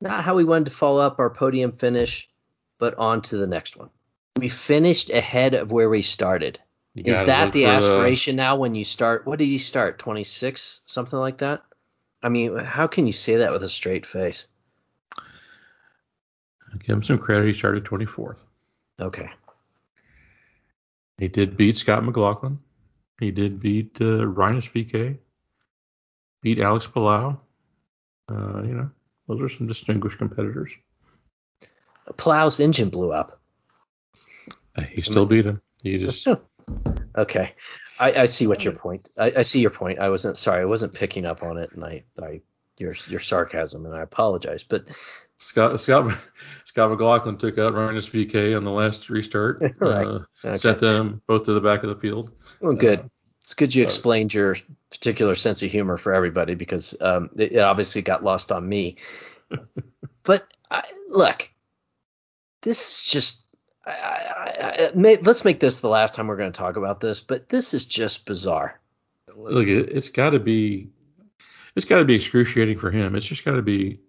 Not 0.00 0.24
how 0.24 0.36
we 0.36 0.44
wanted 0.44 0.66
to 0.66 0.70
follow 0.70 1.00
up 1.00 1.18
our 1.18 1.30
podium 1.30 1.72
finish, 1.72 2.28
but 2.78 2.94
on 2.96 3.22
to 3.22 3.36
the 3.36 3.46
next 3.46 3.76
one. 3.76 3.90
We 4.38 4.48
finished 4.48 5.10
ahead 5.10 5.54
of 5.54 5.72
where 5.72 5.90
we 5.90 6.02
started. 6.02 6.58
You 6.94 7.04
Is 7.12 7.16
that 7.26 7.52
the 7.52 7.66
aspiration 7.66 8.36
now 8.36 8.56
when 8.56 8.74
you 8.74 8.84
start? 8.84 9.26
What 9.26 9.38
did 9.38 9.48
you 9.48 9.58
start? 9.58 9.98
26, 9.98 10.82
something 10.86 11.18
like 11.18 11.38
that? 11.38 11.62
I 12.22 12.28
mean, 12.28 12.56
how 12.56 12.86
can 12.86 13.06
you 13.06 13.12
say 13.12 13.36
that 13.36 13.52
with 13.52 13.62
a 13.62 13.68
straight 13.68 14.06
face? 14.06 14.46
Give 16.80 16.96
him 16.96 17.02
some 17.02 17.18
credit. 17.18 17.46
He 17.46 17.52
started 17.52 17.84
24th. 17.84 18.44
Okay. 19.00 19.28
He 21.18 21.28
did 21.28 21.56
beat 21.56 21.76
Scott 21.76 22.04
McLaughlin. 22.04 22.58
He 23.18 23.30
did 23.30 23.60
beat 23.60 24.00
uh, 24.00 24.24
VeeKay. 24.24 25.18
Beat 26.42 26.60
Alex 26.60 26.86
Palou. 26.86 27.38
Uh, 28.30 28.62
you 28.62 28.74
know, 28.74 28.90
those 29.28 29.40
are 29.40 29.48
some 29.48 29.66
distinguished 29.66 30.18
competitors. 30.18 30.72
Palou's 32.16 32.60
engine 32.60 32.88
blew 32.88 33.12
up. 33.12 33.40
Uh, 34.76 34.82
he 34.82 35.02
still 35.02 35.26
beat 35.26 35.46
him. 35.46 35.60
He 35.82 35.98
just. 35.98 36.26
okay. 37.16 37.54
I, 37.98 38.22
I, 38.22 38.26
see 38.26 38.46
what 38.46 38.64
your 38.64 38.72
point. 38.72 39.08
I, 39.18 39.32
I, 39.38 39.42
see 39.42 39.60
your 39.60 39.70
point. 39.70 39.98
I 39.98 40.08
wasn't 40.08 40.38
sorry. 40.38 40.62
I 40.62 40.66
wasn't 40.66 40.94
picking 40.94 41.26
up 41.26 41.42
on 41.42 41.58
it, 41.58 41.72
and 41.72 41.84
I, 41.84 42.04
I 42.20 42.40
your 42.78 42.94
your 43.08 43.20
sarcasm, 43.20 43.84
and 43.84 43.94
I 43.94 44.00
apologize. 44.00 44.62
But 44.62 44.88
Scott 45.38 45.78
Scott 45.80 46.16
Scott 46.64 46.90
McLaughlin 46.90 47.36
took 47.36 47.58
out 47.58 47.74
Rinus 47.74 48.08
VeeKay 48.08 48.56
on 48.56 48.64
the 48.64 48.70
last 48.70 49.10
restart. 49.10 49.62
right. 49.78 50.06
Uh, 50.06 50.20
okay. 50.44 50.58
Sent 50.58 50.80
them 50.80 51.20
both 51.26 51.44
to 51.44 51.52
the 51.52 51.60
back 51.60 51.82
of 51.82 51.90
the 51.90 51.96
field. 51.96 52.32
Well, 52.60 52.74
good. 52.74 53.10
It's 53.42 53.54
good 53.54 53.74
you 53.74 53.82
explained 53.82 54.34
your 54.34 54.56
particular 54.90 55.34
sense 55.34 55.62
of 55.62 55.70
humor 55.70 55.96
for 55.96 56.12
everybody 56.12 56.54
because 56.54 56.94
um, 57.00 57.30
it, 57.36 57.52
it, 57.52 57.58
obviously 57.58 58.02
got 58.02 58.22
lost 58.22 58.52
on 58.52 58.68
me. 58.68 58.96
but 60.22 60.46
I, 60.70 60.84
look, 61.08 61.50
this 62.62 63.06
is 63.06 63.06
just. 63.10 63.46
I, 63.86 63.90
I, 63.92 64.90
may, 64.94 65.16
let's 65.16 65.44
make 65.44 65.58
this 65.58 65.80
the 65.80 65.88
last 65.88 66.14
time 66.14 66.26
we're 66.26 66.36
going 66.36 66.52
to 66.52 66.58
talk 66.58 66.76
about 66.76 67.00
this, 67.00 67.20
but 67.20 67.48
this 67.48 67.72
is 67.72 67.86
just 67.86 68.26
bizarre. 68.26 68.78
Look, 69.34 69.66
it, 69.66 69.88
it's 69.90 70.10
got 70.10 70.30
to 70.30 70.38
be, 70.38 70.90
it's 71.74 71.86
got 71.86 71.98
to 71.98 72.04
be 72.04 72.14
excruciating 72.14 72.78
for 72.78 72.90
him. 72.90 73.16
It's 73.16 73.26
just 73.26 73.44
got 73.44 73.54
to 73.54 73.62
be 73.62 74.00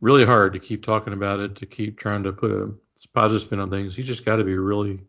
really 0.00 0.26
hard 0.26 0.52
to 0.52 0.58
keep 0.58 0.84
talking 0.84 1.14
about 1.14 1.40
it, 1.40 1.56
to 1.56 1.66
keep 1.66 1.98
trying 1.98 2.22
to 2.24 2.32
put 2.32 2.50
a 2.50 2.70
positive 3.14 3.42
spin 3.42 3.60
on 3.60 3.70
things. 3.70 3.96
He's 3.96 4.06
just 4.06 4.26
got 4.26 4.36
to 4.36 4.44
be 4.44 4.56
really 4.56 5.00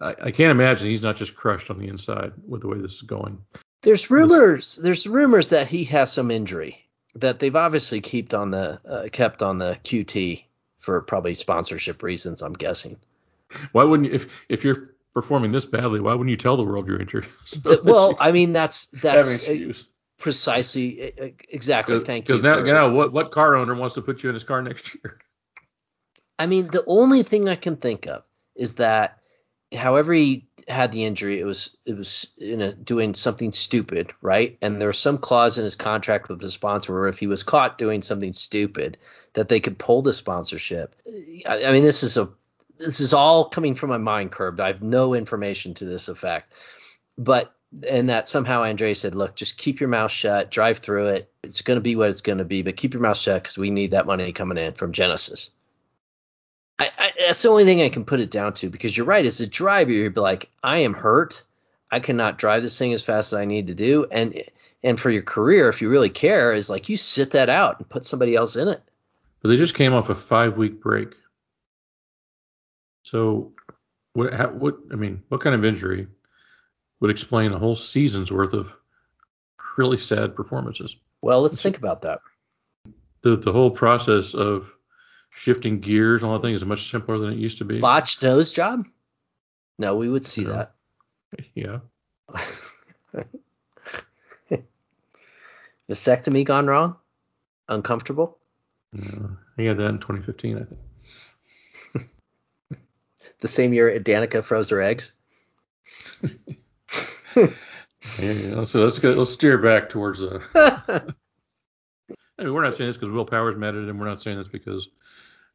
I, 0.00 0.10
I 0.10 0.30
can't 0.30 0.50
imagine 0.50 0.88
he's 0.88 1.02
not 1.02 1.16
just 1.16 1.34
crushed 1.34 1.70
on 1.70 1.78
the 1.78 1.88
inside 1.88 2.32
with 2.46 2.60
the 2.60 2.68
way 2.68 2.78
this 2.78 2.94
is 2.94 3.02
going. 3.02 3.38
There's 3.82 4.10
rumors. 4.10 4.76
There's 4.76 5.06
rumors 5.06 5.50
that 5.50 5.66
he 5.66 5.84
has 5.84 6.12
some 6.12 6.30
injury 6.30 6.84
that 7.16 7.38
they've 7.38 7.54
obviously 7.54 8.00
kept 8.00 8.34
on 8.34 8.50
the 8.50 8.80
uh, 8.88 9.08
kept 9.10 9.42
on 9.42 9.58
the 9.58 9.78
QT 9.84 10.44
for 10.78 11.00
probably 11.02 11.34
sponsorship 11.34 12.02
reasons. 12.02 12.42
I'm 12.42 12.54
guessing. 12.54 12.96
Why 13.72 13.84
wouldn't 13.84 14.08
you, 14.08 14.14
if 14.14 14.32
if 14.48 14.64
you're 14.64 14.94
performing 15.12 15.52
this 15.52 15.64
badly? 15.64 16.00
Why 16.00 16.12
wouldn't 16.12 16.30
you 16.30 16.36
tell 16.36 16.56
the 16.56 16.64
world 16.64 16.88
you're 16.88 17.00
injured? 17.00 17.26
so 17.44 17.80
well, 17.84 18.10
you, 18.10 18.16
I 18.20 18.32
mean 18.32 18.52
that's 18.52 18.86
that's 19.02 19.84
precisely 20.18 21.12
exactly. 21.48 22.00
Thank 22.00 22.28
you. 22.28 22.36
Because 22.36 22.42
now, 22.42 22.60
now 22.62 22.92
what 22.92 23.12
what 23.12 23.30
car 23.30 23.54
owner 23.54 23.74
wants 23.74 23.94
to 23.96 24.02
put 24.02 24.22
you 24.22 24.30
in 24.30 24.34
his 24.34 24.44
car 24.44 24.62
next 24.62 24.94
year? 24.94 25.18
I 26.38 26.46
mean, 26.46 26.66
the 26.68 26.84
only 26.86 27.22
thing 27.22 27.48
I 27.48 27.54
can 27.54 27.76
think 27.76 28.06
of 28.06 28.24
is 28.56 28.74
that 28.74 29.18
however 29.74 30.12
he 30.12 30.46
had 30.68 30.92
the 30.92 31.04
injury, 31.04 31.40
it 31.40 31.44
was 31.44 31.76
it 31.84 31.96
was 31.96 32.32
in 32.38 32.62
a, 32.62 32.72
doing 32.72 33.14
something 33.14 33.52
stupid, 33.52 34.12
right? 34.22 34.56
And 34.62 34.80
there 34.80 34.88
was 34.88 34.98
some 34.98 35.18
clause 35.18 35.58
in 35.58 35.64
his 35.64 35.76
contract 35.76 36.28
with 36.28 36.40
the 36.40 36.50
sponsor 36.50 36.94
where 36.94 37.08
if 37.08 37.18
he 37.18 37.26
was 37.26 37.42
caught 37.42 37.78
doing 37.78 38.02
something 38.02 38.32
stupid, 38.32 38.96
that 39.34 39.48
they 39.48 39.60
could 39.60 39.78
pull 39.78 40.02
the 40.02 40.14
sponsorship. 40.14 40.94
I, 41.46 41.64
I 41.64 41.72
mean, 41.72 41.82
this 41.82 42.02
is 42.02 42.16
a 42.16 42.30
this 42.78 43.00
is 43.00 43.12
all 43.12 43.48
coming 43.48 43.74
from 43.74 43.90
my 43.90 43.98
mind 43.98 44.32
curbed. 44.32 44.60
I 44.60 44.68
have 44.68 44.82
no 44.82 45.14
information 45.14 45.74
to 45.74 45.84
this 45.84 46.08
effect, 46.08 46.52
but 47.18 47.54
and 47.86 48.08
that 48.08 48.28
somehow 48.28 48.62
Andre 48.62 48.94
said, 48.94 49.14
look, 49.14 49.34
just 49.34 49.58
keep 49.58 49.80
your 49.80 49.88
mouth 49.88 50.10
shut, 50.10 50.50
drive 50.50 50.78
through 50.78 51.08
it. 51.08 51.32
It's 51.42 51.62
going 51.62 51.76
to 51.76 51.82
be 51.82 51.96
what 51.96 52.10
it's 52.10 52.20
going 52.20 52.38
to 52.38 52.44
be, 52.44 52.62
but 52.62 52.76
keep 52.76 52.94
your 52.94 53.02
mouth 53.02 53.16
shut 53.16 53.42
because 53.42 53.58
we 53.58 53.70
need 53.70 53.90
that 53.90 54.06
money 54.06 54.32
coming 54.32 54.58
in 54.58 54.74
from 54.74 54.92
Genesis. 54.92 55.50
I, 56.78 56.90
I, 56.98 57.12
that's 57.20 57.42
the 57.42 57.48
only 57.48 57.64
thing 57.64 57.82
I 57.82 57.88
can 57.88 58.04
put 58.04 58.20
it 58.20 58.30
down 58.30 58.54
to 58.54 58.68
because 58.68 58.96
you're 58.96 59.06
right. 59.06 59.24
As 59.24 59.40
a 59.40 59.46
driver, 59.46 59.92
you'd 59.92 60.14
be 60.14 60.20
like, 60.20 60.50
I 60.62 60.78
am 60.78 60.94
hurt. 60.94 61.42
I 61.90 62.00
cannot 62.00 62.38
drive 62.38 62.62
this 62.62 62.78
thing 62.78 62.92
as 62.92 63.04
fast 63.04 63.32
as 63.32 63.38
I 63.38 63.44
need 63.44 63.68
to 63.68 63.74
do. 63.74 64.06
And 64.10 64.42
and 64.82 65.00
for 65.00 65.10
your 65.10 65.22
career, 65.22 65.68
if 65.68 65.80
you 65.80 65.88
really 65.88 66.10
care, 66.10 66.52
is 66.52 66.68
like 66.68 66.88
you 66.88 66.96
sit 66.96 67.32
that 67.32 67.48
out 67.48 67.78
and 67.78 67.88
put 67.88 68.04
somebody 68.04 68.34
else 68.34 68.56
in 68.56 68.68
it. 68.68 68.82
But 69.40 69.48
they 69.48 69.56
just 69.56 69.74
came 69.74 69.94
off 69.94 70.08
a 70.10 70.14
five 70.14 70.56
week 70.56 70.80
break. 70.80 71.14
So 73.04 73.52
what 74.14 74.32
how, 74.34 74.48
what 74.48 74.78
I 74.90 74.96
mean, 74.96 75.22
what 75.28 75.40
kind 75.40 75.54
of 75.54 75.64
injury 75.64 76.08
would 77.00 77.10
explain 77.10 77.52
a 77.52 77.58
whole 77.58 77.76
season's 77.76 78.32
worth 78.32 78.54
of 78.54 78.72
really 79.76 79.98
sad 79.98 80.34
performances? 80.34 80.96
Well, 81.22 81.42
let's 81.42 81.62
think 81.62 81.78
about 81.78 82.02
that. 82.02 82.20
The 83.22 83.36
the 83.36 83.52
whole 83.52 83.70
process 83.70 84.34
of 84.34 84.73
shifting 85.34 85.80
gears 85.80 86.22
and 86.22 86.30
all 86.30 86.38
that 86.38 86.46
thing 86.46 86.54
is 86.54 86.64
much 86.64 86.90
simpler 86.90 87.18
than 87.18 87.32
it 87.32 87.38
used 87.38 87.58
to 87.58 87.64
be. 87.64 87.80
Botched 87.80 88.22
nose 88.22 88.52
job? 88.52 88.86
No, 89.78 89.96
we 89.96 90.08
would 90.08 90.24
see 90.24 90.44
that. 90.44 90.72
Yeah. 91.52 91.80
Vasectomy 95.90 96.44
gone 96.44 96.68
wrong? 96.68 96.94
Uncomfortable? 97.68 98.38
Yeah, 98.92 99.30
he 99.56 99.64
had 99.66 99.78
that 99.78 99.88
in 99.88 99.98
2015, 99.98 100.56
I 100.56 100.62
think. 101.96 102.08
the 103.40 103.48
same 103.48 103.72
year 103.72 103.98
Danica 103.98 104.44
froze 104.44 104.70
her 104.70 104.80
eggs. 104.80 105.12
yeah, 108.20 108.64
so 108.64 108.84
let's 108.84 109.00
go. 109.00 109.10
Let's 109.14 109.32
steer 109.32 109.58
back 109.58 109.88
towards 109.88 110.20
the. 110.20 110.40
I 112.38 112.44
mean, 112.44 112.54
we're 112.54 112.62
not 112.62 112.76
saying 112.76 112.90
this 112.90 112.96
because 112.96 113.10
Will 113.10 113.26
Powers 113.26 113.56
mad 113.56 113.74
at 113.74 113.88
him. 113.88 113.98
We're 113.98 114.06
not 114.06 114.22
saying 114.22 114.38
this 114.38 114.46
because 114.46 114.88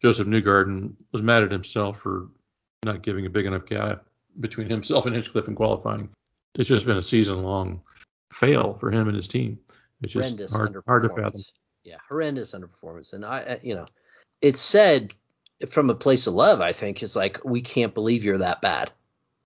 Josef 0.01 0.27
Newgarden 0.27 0.94
was 1.12 1.22
mad 1.22 1.44
at 1.44 1.51
himself 1.51 2.00
for 2.00 2.29
not 2.86 3.01
giving 3.01 3.25
a 3.25 3.29
big 3.29 3.46
enough 3.46 3.65
gap 3.65 4.06
between 4.39 4.70
himself 4.70 5.06
and 5.06 5.13
Hinchcliffe 5.13 5.48
in 5.48 5.56
qualifying. 5.56 6.10
It's 6.56 6.70
just 6.70 6.86
been 6.86 6.98
a 6.98 7.01
season 7.01 7.44
long 7.44 7.82
fail 8.32 8.77
for 8.79 8.91
him 8.91 9.08
and 9.08 9.15
his 9.15 9.27
team. 9.27 9.60
It's 10.01 10.13
just 10.13 10.29
horrendous 10.29 10.53
hard, 10.53 10.75
hard 10.88 11.03
to 11.03 11.10
fathom. 11.10 11.41
Yeah, 11.84 11.98
horrendous 12.10 12.53
underperformance. 12.53 13.13
And 13.13 13.25
I, 13.25 13.60
you 13.63 13.75
know, 13.75 13.86
it's 14.41 14.60
said 14.60 15.13
from 15.70 15.89
a 15.89 15.96
place 15.96 16.27
of 16.27 16.34
love. 16.34 16.62
I 16.62 16.72
think 16.72 17.03
it's 17.03 17.15
like 17.15 17.44
we 17.44 17.62
can't 17.62 17.94
believe 17.94 18.24
you're 18.24 18.38
that 18.38 18.62
bad 18.62 18.91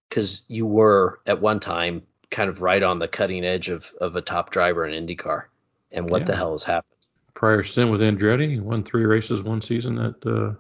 because 0.10 0.44
you 0.48 0.66
were 0.66 1.20
at 1.26 1.42
one 1.42 1.60
time 1.60 2.04
kind 2.30 2.50
of 2.50 2.62
right 2.62 2.84
on 2.84 3.00
the 3.00 3.08
cutting 3.08 3.44
edge 3.44 3.70
of 3.70 3.92
of 4.00 4.16
a 4.16 4.22
top 4.22 4.52
driver 4.52 4.86
in 4.86 5.06
IndyCar. 5.06 5.46
And 5.92 6.10
what 6.10 6.22
yeah. 6.22 6.26
the 6.26 6.36
hell 6.36 6.52
has 6.52 6.64
happened? 6.64 6.93
Prior 7.34 7.64
stint 7.64 7.92
with 7.92 8.02
Andretti. 8.02 8.60
Won 8.60 8.84
three 8.84 9.06
races 9.06 9.42
one 9.42 9.62
season 9.62 9.98
at 9.98 10.16
uh, 10.26 10.54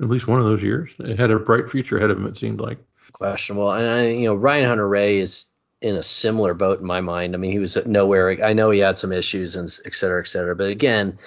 at 0.00 0.08
least 0.08 0.26
one 0.26 0.38
of 0.38 0.44
those 0.44 0.62
years. 0.62 0.90
It 0.98 1.18
had 1.18 1.30
a 1.30 1.38
bright 1.38 1.70
future 1.70 1.98
ahead 1.98 2.10
of 2.10 2.18
him. 2.18 2.26
It 2.26 2.36
seemed 2.36 2.60
like 2.60 2.78
questionable. 3.12 3.70
And 3.70 3.86
I, 3.86 4.06
you 4.08 4.26
know, 4.26 4.34
Ryan 4.34 4.66
Hunter-Reay 4.66 5.18
is 5.18 5.44
in 5.80 5.96
a 5.96 6.02
similar 6.02 6.54
boat 6.54 6.80
in 6.80 6.86
my 6.86 7.00
mind. 7.00 7.34
I 7.34 7.38
mean, 7.38 7.52
he 7.52 7.58
was 7.58 7.76
nowhere. 7.86 8.42
I 8.44 8.52
know 8.52 8.70
he 8.70 8.80
had 8.80 8.96
some 8.96 9.12
issues 9.12 9.56
and 9.56 9.68
et 9.84 9.94
cetera, 9.94 10.22
et 10.22 10.28
cetera. 10.28 10.56
But 10.56 10.68
again, 10.68 11.18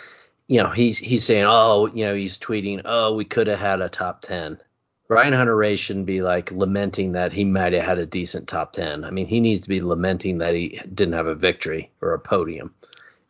you 0.48 0.62
know, 0.62 0.70
he's 0.70 0.98
he's 0.98 1.24
saying, 1.24 1.46
oh, 1.46 1.88
you 1.88 2.06
know, 2.06 2.16
he's 2.16 2.38
tweeting, 2.38 2.82
oh, 2.86 3.14
we 3.14 3.26
could 3.26 3.48
have 3.48 3.60
had 3.60 3.82
a 3.82 3.90
top 3.90 4.22
ten. 4.22 4.60
Ryan 5.08 5.34
Hunter-Reay 5.34 5.78
shouldn't 5.78 6.08
be 6.08 6.22
like 6.24 6.52
lamenting 6.52 7.12
that 7.12 7.32
he 7.32 7.46
might 7.46 7.74
have 7.74 7.86
had 7.86 8.00
a 8.00 8.06
decent 8.08 8.48
top 8.48 8.74
ten. 8.74 9.04
I 9.04 9.12
mean, 9.12 9.28
he 9.28 9.40
needs 9.40 9.62
to 9.62 9.70
be 9.70 9.82
lamenting 9.82 10.40
that 10.40 10.56
he 10.56 10.80
didn't 10.94 11.14
have 11.14 11.28
a 11.28 11.36
victory 11.36 11.92
or 12.02 12.14
a 12.14 12.20
podium 12.20 12.74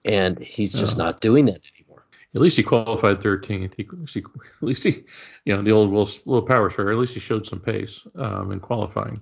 and 0.06 0.40
he's 0.40 0.74
just 0.74 0.98
not 0.98 1.20
doing 1.20 1.46
that 1.46 1.62
anymore. 1.76 2.06
At 2.34 2.42
least 2.42 2.58
he 2.58 2.64
qualified 2.64 3.20
13th. 3.20 3.76
He, 3.76 3.84
at 4.22 4.64
least 4.64 4.84
he, 4.84 5.04
you 5.46 5.56
know, 5.56 5.62
the 5.62 5.72
old 5.72 5.92
Will, 5.92 6.08
Will 6.26 6.44
Power 6.44 6.70
story. 6.70 6.94
At 6.94 7.00
least 7.00 7.16
he 7.16 7.20
showed 7.20 7.46
some 7.46 7.60
pace 7.60 8.02
um, 8.16 8.52
in 8.52 8.60
qualifying. 8.60 9.18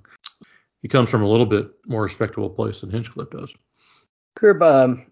He 0.82 0.90
comes 0.90 1.10
from 1.10 1.24
a 1.24 1.30
little 1.30 1.46
bit 1.46 1.72
more 1.88 2.04
respectable 2.04 2.50
place 2.50 2.82
than 2.82 2.92
Hinchcliffe 2.92 3.30
does. 3.30 3.54
Curb, 4.36 4.62
um, 4.62 5.06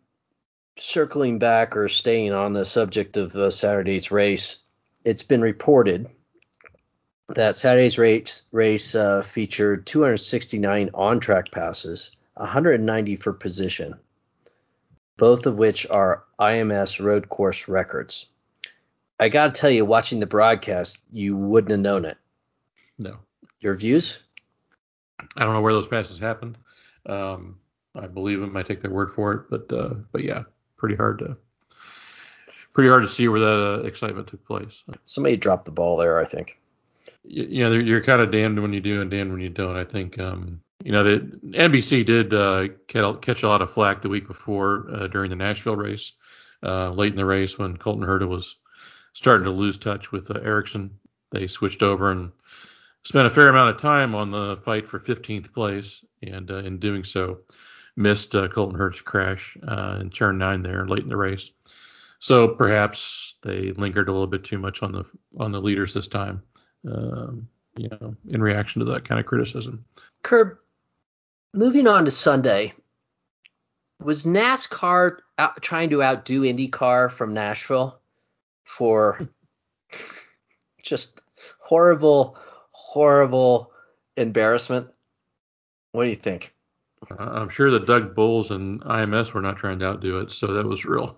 circling 0.77 1.39
back 1.39 1.77
or 1.77 1.87
staying 1.87 2.33
on 2.33 2.53
the 2.53 2.65
subject 2.65 3.17
of 3.17 3.33
uh, 3.35 3.49
Saturday's 3.49 4.11
race, 4.11 4.59
it's 5.05 5.23
been 5.23 5.41
reported 5.41 6.09
that 7.29 7.55
Saturday's 7.55 7.97
race 7.97 8.43
race 8.51 8.93
uh, 8.93 9.23
featured 9.23 9.85
269 9.85 10.89
on-track 10.93 11.51
passes, 11.51 12.11
190 12.33 13.15
for 13.15 13.31
position, 13.31 13.95
both 15.17 15.45
of 15.45 15.55
which 15.55 15.87
are 15.89 16.23
IMS 16.39 17.03
road 17.03 17.29
course 17.29 17.67
records. 17.67 18.27
I 19.19 19.29
got 19.29 19.53
to 19.53 19.61
tell 19.61 19.69
you, 19.69 19.85
watching 19.85 20.19
the 20.19 20.25
broadcast, 20.25 21.03
you 21.11 21.37
wouldn't 21.37 21.71
have 21.71 21.79
known 21.79 22.05
it. 22.05 22.17
No. 22.97 23.17
Your 23.59 23.75
views? 23.75 24.19
I 25.37 25.45
don't 25.45 25.53
know 25.53 25.61
where 25.61 25.73
those 25.73 25.87
passes 25.87 26.17
happened. 26.17 26.57
Um, 27.05 27.57
I 27.93 28.07
believe 28.07 28.41
them. 28.41 28.57
I 28.57 28.63
take 28.63 28.81
their 28.81 28.91
word 28.91 29.13
for 29.13 29.33
it. 29.33 29.49
But 29.49 29.71
uh, 29.71 29.93
but 30.11 30.23
yeah, 30.23 30.43
pretty 30.77 30.95
hard 30.95 31.19
to 31.19 31.37
pretty 32.73 32.89
hard 32.89 33.03
to 33.03 33.09
see 33.09 33.27
where 33.27 33.39
that 33.39 33.59
uh, 33.59 33.83
excitement 33.83 34.27
took 34.27 34.45
place. 34.45 34.83
Somebody 35.05 35.37
dropped 35.37 35.65
the 35.65 35.71
ball 35.71 35.97
there, 35.97 36.19
I 36.19 36.25
think. 36.25 36.57
You, 37.23 37.43
you 37.43 37.63
know, 37.63 37.73
you're 37.73 38.01
kind 38.01 38.21
of 38.21 38.31
damned 38.31 38.61
when 38.61 38.73
you 38.73 38.81
do 38.81 39.01
and 39.01 39.11
damned 39.11 39.31
when 39.31 39.41
you 39.41 39.49
don't. 39.49 39.75
I 39.75 39.83
think 39.83 40.19
um, 40.19 40.61
you 40.83 40.91
know, 40.91 41.03
the 41.03 41.39
NBC 41.45 42.05
did 42.05 42.33
uh, 42.33 42.67
catch 42.87 43.43
a 43.43 43.47
lot 43.47 43.61
of 43.61 43.71
flack 43.71 44.01
the 44.01 44.09
week 44.09 44.27
before 44.27 44.87
uh, 44.91 45.07
during 45.07 45.29
the 45.29 45.35
Nashville 45.35 45.75
race, 45.75 46.13
uh, 46.63 46.89
late 46.91 47.11
in 47.11 47.17
the 47.17 47.25
race 47.25 47.57
when 47.57 47.77
Colton 47.77 48.05
Herta 48.05 48.27
was 48.27 48.55
starting 49.13 49.45
to 49.45 49.51
lose 49.51 49.77
touch 49.77 50.11
with 50.11 50.31
uh, 50.31 50.39
Ericsson. 50.39 50.99
They 51.31 51.47
switched 51.47 51.83
over 51.83 52.11
and 52.11 52.31
spent 53.03 53.27
a 53.27 53.31
fair 53.31 53.49
amount 53.49 53.75
of 53.75 53.81
time 53.81 54.15
on 54.15 54.31
the 54.31 54.57
fight 54.57 54.87
for 54.87 54.99
15th 54.99 55.53
place, 55.53 56.03
and 56.21 56.49
uh, 56.49 56.57
in 56.57 56.79
doing 56.79 57.03
so, 57.03 57.39
missed 57.95 58.35
uh, 58.35 58.47
Colton 58.47 58.79
Herta's 58.79 59.01
crash 59.01 59.55
in 59.55 60.09
turn 60.09 60.37
nine 60.37 60.61
there 60.61 60.87
late 60.87 61.03
in 61.03 61.09
the 61.09 61.17
race. 61.17 61.51
So 62.19 62.49
perhaps 62.49 63.35
they 63.41 63.71
lingered 63.71 64.07
a 64.07 64.11
little 64.11 64.27
bit 64.27 64.43
too 64.43 64.59
much 64.59 64.83
on 64.83 64.91
the 64.91 65.05
on 65.39 65.51
the 65.51 65.59
leaders 65.59 65.93
this 65.93 66.07
time. 66.07 66.43
Um, 66.87 67.47
you 67.77 67.89
know, 67.89 68.15
in 68.27 68.41
reaction 68.41 68.79
to 68.79 68.91
that 68.91 69.05
kind 69.05 69.19
of 69.19 69.25
criticism. 69.25 69.85
Curb, 70.23 70.57
moving 71.53 71.87
on 71.87 72.05
to 72.05 72.11
Sunday, 72.11 72.73
was 73.99 74.25
NASCAR 74.25 75.17
out, 75.37 75.61
trying 75.61 75.89
to 75.91 76.03
outdo 76.03 76.41
IndyCar 76.41 77.11
from 77.11 77.33
Nashville 77.33 77.99
for 78.63 79.29
just 80.83 81.21
horrible, 81.59 82.37
horrible 82.71 83.71
embarrassment? 84.17 84.87
What 85.91 86.05
do 86.05 86.09
you 86.09 86.15
think? 86.15 86.53
I'm 87.17 87.49
sure 87.49 87.71
that 87.71 87.87
Doug 87.87 88.15
Boles 88.15 88.51
and 88.51 88.81
IMS 88.81 89.33
were 89.33 89.41
not 89.41 89.57
trying 89.57 89.79
to 89.79 89.85
outdo 89.85 90.19
it, 90.19 90.31
so 90.31 90.53
that 90.53 90.65
was 90.65 90.85
real. 90.85 91.17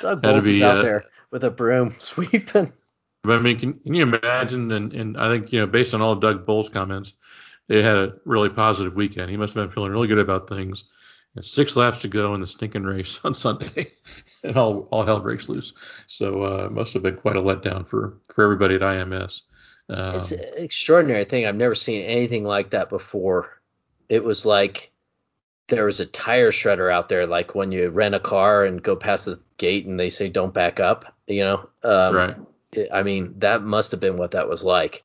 Doug 0.00 0.22
Boles 0.22 0.44
be, 0.44 0.56
is 0.56 0.62
out 0.62 0.78
uh, 0.78 0.82
there 0.82 1.04
with 1.30 1.44
a 1.44 1.50
broom 1.50 1.90
sweeping. 1.98 2.72
But 3.22 3.38
I 3.38 3.42
mean, 3.42 3.58
can, 3.58 3.74
can 3.74 3.94
you 3.94 4.04
imagine? 4.04 4.72
And, 4.72 4.92
and 4.94 5.16
I 5.18 5.28
think 5.28 5.52
you 5.52 5.60
know, 5.60 5.66
based 5.66 5.92
on 5.92 6.00
all 6.00 6.12
of 6.12 6.20
Doug 6.20 6.46
Boles' 6.46 6.70
comments, 6.70 7.12
they 7.68 7.82
had 7.82 7.96
a 7.96 8.14
really 8.24 8.48
positive 8.48 8.96
weekend. 8.96 9.30
He 9.30 9.36
must 9.36 9.54
have 9.54 9.64
been 9.64 9.74
feeling 9.74 9.92
really 9.92 10.08
good 10.08 10.18
about 10.18 10.48
things. 10.48 10.84
And 11.36 11.44
six 11.44 11.76
laps 11.76 12.00
to 12.00 12.08
go 12.08 12.34
in 12.34 12.40
the 12.40 12.46
stinking 12.46 12.84
race 12.84 13.20
on 13.24 13.34
Sunday, 13.34 13.92
and 14.42 14.56
all 14.56 14.88
all 14.90 15.04
hell 15.04 15.20
breaks 15.20 15.48
loose. 15.48 15.74
So 16.06 16.44
uh, 16.44 16.66
it 16.66 16.72
must 16.72 16.94
have 16.94 17.02
been 17.02 17.16
quite 17.16 17.36
a 17.36 17.42
letdown 17.42 17.86
for 17.86 18.18
for 18.26 18.42
everybody 18.42 18.74
at 18.74 18.80
IMS. 18.80 19.42
Um, 19.90 20.16
it's 20.16 20.32
an 20.32 20.40
extraordinary 20.56 21.24
thing. 21.24 21.46
I've 21.46 21.54
never 21.54 21.74
seen 21.74 22.02
anything 22.02 22.44
like 22.44 22.70
that 22.70 22.90
before. 22.90 23.60
It 24.08 24.24
was 24.24 24.44
like 24.44 24.90
there 25.68 25.84
was 25.84 26.00
a 26.00 26.06
tire 26.06 26.50
shredder 26.50 26.92
out 26.92 27.08
there, 27.08 27.26
like 27.26 27.54
when 27.54 27.72
you 27.72 27.90
rent 27.90 28.14
a 28.14 28.20
car 28.20 28.64
and 28.64 28.82
go 28.82 28.96
past 28.96 29.26
the 29.26 29.38
gate 29.58 29.86
and 29.86 30.00
they 30.00 30.10
say 30.10 30.28
don't 30.28 30.52
back 30.52 30.80
up. 30.80 31.14
You 31.26 31.44
know, 31.44 31.68
um, 31.82 32.16
right? 32.16 32.36
I 32.92 33.02
mean, 33.02 33.34
that 33.38 33.62
must 33.62 33.90
have 33.92 34.00
been 34.00 34.16
what 34.16 34.32
that 34.32 34.48
was 34.48 34.64
like. 34.64 35.04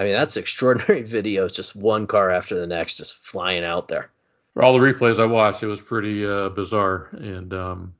I 0.00 0.04
mean, 0.04 0.12
that's 0.14 0.36
extraordinary 0.38 1.02
videos, 1.02 1.54
just 1.54 1.76
one 1.76 2.06
car 2.06 2.30
after 2.30 2.58
the 2.58 2.66
next, 2.66 2.96
just 2.96 3.14
flying 3.14 3.64
out 3.64 3.88
there. 3.88 4.10
For 4.54 4.64
all 4.64 4.72
the 4.72 4.80
replays 4.80 5.20
I 5.20 5.26
watched, 5.26 5.62
it 5.62 5.68
was 5.68 5.80
pretty 5.80 6.26
uh, 6.26 6.48
bizarre. 6.48 7.10
And 7.12 7.54
um, 7.54 7.94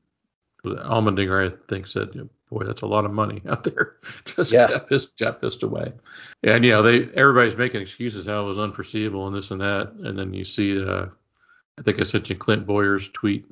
Allmendinger, 0.65 1.49
I 1.49 1.55
think, 1.69 1.87
said, 1.87 2.09
"Boy, 2.49 2.65
that's 2.65 2.81
a 2.81 2.87
lot 2.87 3.05
of 3.05 3.13
money 3.13 3.41
out 3.49 3.63
there 3.63 3.97
just 4.25 4.51
yeah. 4.51 4.67
got 4.67 4.89
pissed, 4.89 5.17
got 5.17 5.39
pissed 5.39 5.63
away." 5.63 5.93
And 6.43 6.65
you 6.65 6.71
know, 6.71 6.81
they 6.81 7.09
everybody's 7.13 7.55
making 7.55 7.81
excuses 7.81 8.25
how 8.25 8.43
it 8.43 8.47
was 8.47 8.59
unforeseeable 8.59 9.27
and 9.27 9.35
this 9.35 9.51
and 9.51 9.61
that. 9.61 9.93
And 9.93 10.19
then 10.19 10.33
you 10.33 10.43
see, 10.43 10.83
uh, 10.83 11.05
I 11.77 11.81
think 11.83 12.01
I 12.01 12.03
sent 12.03 12.29
you 12.29 12.35
Clint 12.35 12.65
Bowyer's 12.65 13.09
tweet 13.09 13.45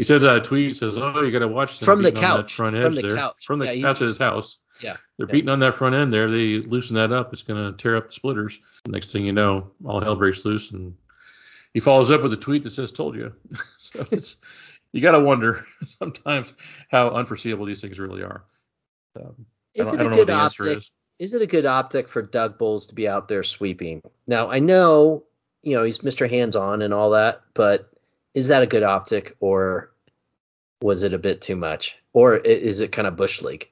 he 0.00 0.04
says 0.04 0.22
that 0.22 0.36
a 0.36 0.40
tweet 0.40 0.76
says, 0.76 0.96
"Oh, 0.96 1.20
you 1.20 1.30
got 1.30 1.40
to 1.40 1.48
watch 1.48 1.78
from 1.78 2.02
the 2.02 2.10
couch, 2.10 2.54
front 2.54 2.74
edge 2.74 2.84
from 2.84 2.94
the 2.94 3.02
there, 3.02 3.16
couch, 3.16 3.44
from 3.44 3.58
the 3.58 3.66
yeah, 3.66 3.82
couch 3.82 3.98
he, 3.98 4.04
at 4.04 4.06
his 4.06 4.16
house." 4.16 4.56
Yeah, 4.80 4.96
they're 5.16 5.26
yeah. 5.26 5.32
beating 5.32 5.48
on 5.48 5.60
that 5.60 5.74
front 5.74 5.94
end 5.94 6.12
there. 6.12 6.30
They 6.30 6.56
loosen 6.56 6.96
that 6.96 7.12
up, 7.12 7.32
it's 7.32 7.42
going 7.42 7.72
to 7.72 7.76
tear 7.76 7.96
up 7.96 8.06
the 8.06 8.12
splitters. 8.12 8.60
Next 8.88 9.12
thing 9.12 9.24
you 9.24 9.32
know, 9.32 9.70
all 9.84 10.00
hell 10.00 10.16
breaks 10.16 10.44
loose, 10.44 10.70
and 10.70 10.94
he 11.74 11.80
follows 11.80 12.10
up 12.10 12.22
with 12.22 12.32
a 12.32 12.36
tweet 12.36 12.62
that 12.64 12.70
says, 12.70 12.92
"Told 12.92 13.16
you." 13.16 13.34
so 13.78 14.06
it's 14.10 14.36
you 14.92 15.00
got 15.00 15.12
to 15.12 15.20
wonder 15.20 15.66
sometimes 15.98 16.52
how 16.90 17.10
unforeseeable 17.10 17.66
these 17.66 17.80
things 17.80 17.98
really 17.98 18.22
are. 18.22 18.44
Um, 19.16 19.46
is 19.74 19.92
it 19.92 20.00
a 20.00 20.08
good 20.08 20.30
optic? 20.30 20.78
Is. 20.78 20.90
is 21.18 21.34
it 21.34 21.42
a 21.42 21.46
good 21.46 21.66
optic 21.66 22.08
for 22.08 22.22
Doug 22.22 22.58
Boles 22.58 22.86
to 22.88 22.94
be 22.94 23.08
out 23.08 23.28
there 23.28 23.42
sweeping? 23.42 24.02
Now 24.26 24.50
I 24.50 24.58
know, 24.58 25.24
you 25.62 25.76
know, 25.76 25.84
he's 25.84 25.98
Mr. 25.98 26.28
Hands 26.28 26.54
On 26.56 26.82
and 26.82 26.94
all 26.94 27.10
that, 27.10 27.42
but 27.54 27.90
is 28.34 28.48
that 28.48 28.62
a 28.62 28.66
good 28.66 28.82
optic 28.82 29.36
or 29.40 29.90
was 30.82 31.02
it 31.02 31.12
a 31.12 31.18
bit 31.18 31.40
too 31.40 31.56
much? 31.56 31.96
Or 32.12 32.36
is 32.36 32.80
it 32.80 32.92
kind 32.92 33.06
of 33.06 33.16
bush 33.16 33.42
league? 33.42 33.70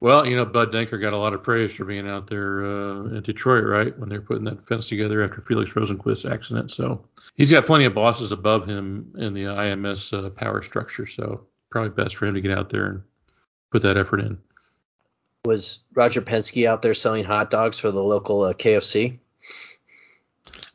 Well, 0.00 0.26
you 0.26 0.36
know, 0.36 0.44
Bud 0.44 0.72
Denker 0.72 1.00
got 1.00 1.14
a 1.14 1.18
lot 1.18 1.32
of 1.32 1.42
praise 1.42 1.74
for 1.74 1.86
being 1.86 2.08
out 2.08 2.26
there 2.26 2.64
uh, 2.64 3.04
in 3.04 3.22
Detroit, 3.22 3.64
right, 3.64 3.98
when 3.98 4.10
they 4.10 4.18
were 4.18 4.24
putting 4.24 4.44
that 4.44 4.66
fence 4.66 4.88
together 4.88 5.24
after 5.24 5.40
Felix 5.40 5.70
Rosenqvist's 5.70 6.26
accident. 6.26 6.70
So 6.70 7.06
he's 7.34 7.50
got 7.50 7.64
plenty 7.64 7.86
of 7.86 7.94
bosses 7.94 8.30
above 8.30 8.66
him 8.66 9.12
in 9.16 9.32
the 9.32 9.44
IMS 9.44 10.12
uh, 10.12 10.28
power 10.30 10.62
structure. 10.62 11.06
So 11.06 11.46
probably 11.70 11.90
best 11.90 12.16
for 12.16 12.26
him 12.26 12.34
to 12.34 12.42
get 12.42 12.56
out 12.56 12.68
there 12.68 12.86
and 12.86 13.02
put 13.70 13.82
that 13.82 13.96
effort 13.96 14.20
in. 14.20 14.38
Was 15.46 15.78
Roger 15.94 16.20
Penske 16.20 16.66
out 16.66 16.82
there 16.82 16.94
selling 16.94 17.24
hot 17.24 17.48
dogs 17.48 17.78
for 17.78 17.90
the 17.90 18.02
local 18.02 18.42
uh, 18.42 18.52
KFC? 18.52 19.18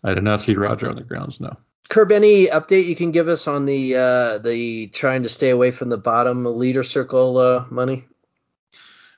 I 0.04 0.14
did 0.16 0.24
not 0.24 0.42
see 0.42 0.56
Roger 0.56 0.90
on 0.90 0.96
the 0.96 1.04
grounds, 1.04 1.40
no. 1.40 1.58
Curb, 1.90 2.12
any 2.12 2.48
update 2.48 2.86
you 2.86 2.96
can 2.96 3.12
give 3.12 3.28
us 3.28 3.48
on 3.48 3.66
the 3.66 3.96
uh, 3.98 4.38
the 4.38 4.88
trying 4.88 5.24
to 5.24 5.30
stay 5.30 5.50
away 5.50 5.72
from 5.72 5.90
the 5.90 5.98
bottom 5.98 6.46
leader 6.58 6.84
circle 6.84 7.38
uh, 7.38 7.66
money? 7.70 8.06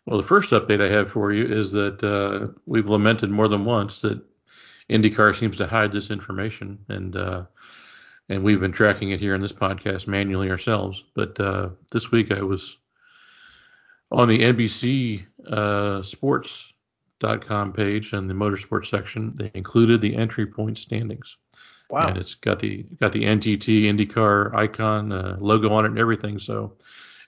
Well, 0.06 0.18
the 0.18 0.28
first 0.28 0.52
update 0.52 0.82
I 0.82 0.92
have 0.92 1.12
for 1.12 1.32
you 1.32 1.46
is 1.46 1.72
that 1.72 2.04
uh, 2.04 2.54
we've 2.66 2.90
lamented 2.90 3.30
more 3.30 3.48
than 3.48 3.64
once 3.64 4.02
that 4.02 4.22
IndyCar 4.90 5.36
seems 5.36 5.58
to 5.58 5.68
hide 5.68 5.92
this 5.92 6.12
information, 6.12 6.80
and 6.90 7.16
uh, 7.16 7.44
and 8.28 8.44
we've 8.44 8.60
been 8.60 8.74
tracking 8.74 9.12
it 9.12 9.20
here 9.20 9.36
in 9.36 9.42
this 9.42 9.54
podcast 9.54 10.08
manually 10.08 10.50
ourselves. 10.50 11.04
But 11.14 11.40
uh, 11.40 11.70
this 11.92 12.12
week 12.12 12.32
I 12.32 12.42
was 12.42 12.78
on 14.12 14.28
the 14.28 14.40
NBC 14.40 15.26
uh, 15.48 16.02
Sports.com 16.02 17.74
page 17.74 18.14
and 18.14 18.30
the 18.30 18.34
motorsports 18.34 18.88
section. 18.88 19.34
They 19.36 19.52
included 19.54 20.02
the 20.02 20.16
entry 20.16 20.46
point 20.46 20.78
standings. 20.78 21.38
Wow. 21.90 22.10
And 22.10 22.18
it's 22.18 22.36
got 22.36 22.60
the 22.60 22.84
got 23.00 23.14
the 23.14 23.24
NTT 23.24 23.84
IndyCar 23.84 24.54
icon 24.54 25.12
uh, 25.12 25.38
logo 25.40 25.72
on 25.72 25.86
it 25.86 25.90
and 25.90 26.00
everything. 26.00 26.40
So 26.40 26.76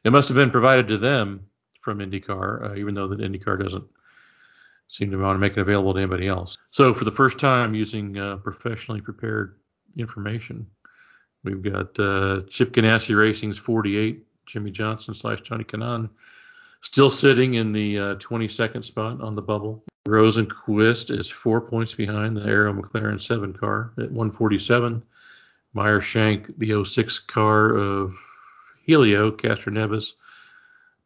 it 0.04 0.12
must 0.12 0.28
have 0.28 0.36
been 0.36 0.52
provided 0.52 0.90
to 0.90 0.98
them 0.98 1.46
from 1.86 2.00
IndyCar, 2.00 2.72
uh, 2.72 2.76
even 2.76 2.96
though 2.96 3.08
the 3.08 3.16
IndyCar 3.16 3.62
doesn't 3.64 3.86
seem 4.88 5.12
to 5.12 5.18
want 5.18 5.36
to 5.36 5.40
make 5.40 5.54
it 5.54 5.60
available 5.60 5.94
to 5.94 6.00
anybody 6.00 6.28
else. 6.28 6.58
So 6.72 6.96
for 6.96 7.06
the 7.06 7.12
first 7.12 7.38
time, 7.40 7.76
using 7.76 8.18
uh, 8.18 8.38
professionally 8.38 9.02
prepared 9.02 9.60
information, 9.96 10.68
we've 11.44 11.62
got 11.62 11.98
uh, 12.00 12.42
Chip 12.50 12.74
Ganassi 12.74 13.16
Racing's 13.16 13.60
48, 13.60 14.26
Jimmie 14.48 14.72
Johnson 14.72 15.14
slash 15.14 15.42
Tony 15.44 15.64
Kanaan 15.64 16.10
still 16.82 17.10
sitting 17.10 17.54
in 17.54 17.72
the 17.72 17.96
22nd 17.96 18.78
uh, 18.78 18.82
spot 18.82 19.22
on 19.22 19.36
the 19.36 19.42
bubble. 19.42 19.84
Rosenqvist 20.08 21.16
is 21.16 21.30
four 21.30 21.62
points 21.62 21.94
behind 21.94 22.36
the 22.36 22.44
Arrow 22.44 22.74
McLaren 22.74 23.22
7 23.22 23.54
car 23.54 23.92
at 23.98 24.12
147. 24.12 25.04
Meyer 25.74 26.02
Shank, 26.02 26.58
the 26.58 26.84
06 26.84 27.20
car 27.20 27.76
of 27.76 28.16
Helio, 28.84 29.32
Castroneves, 29.32 30.14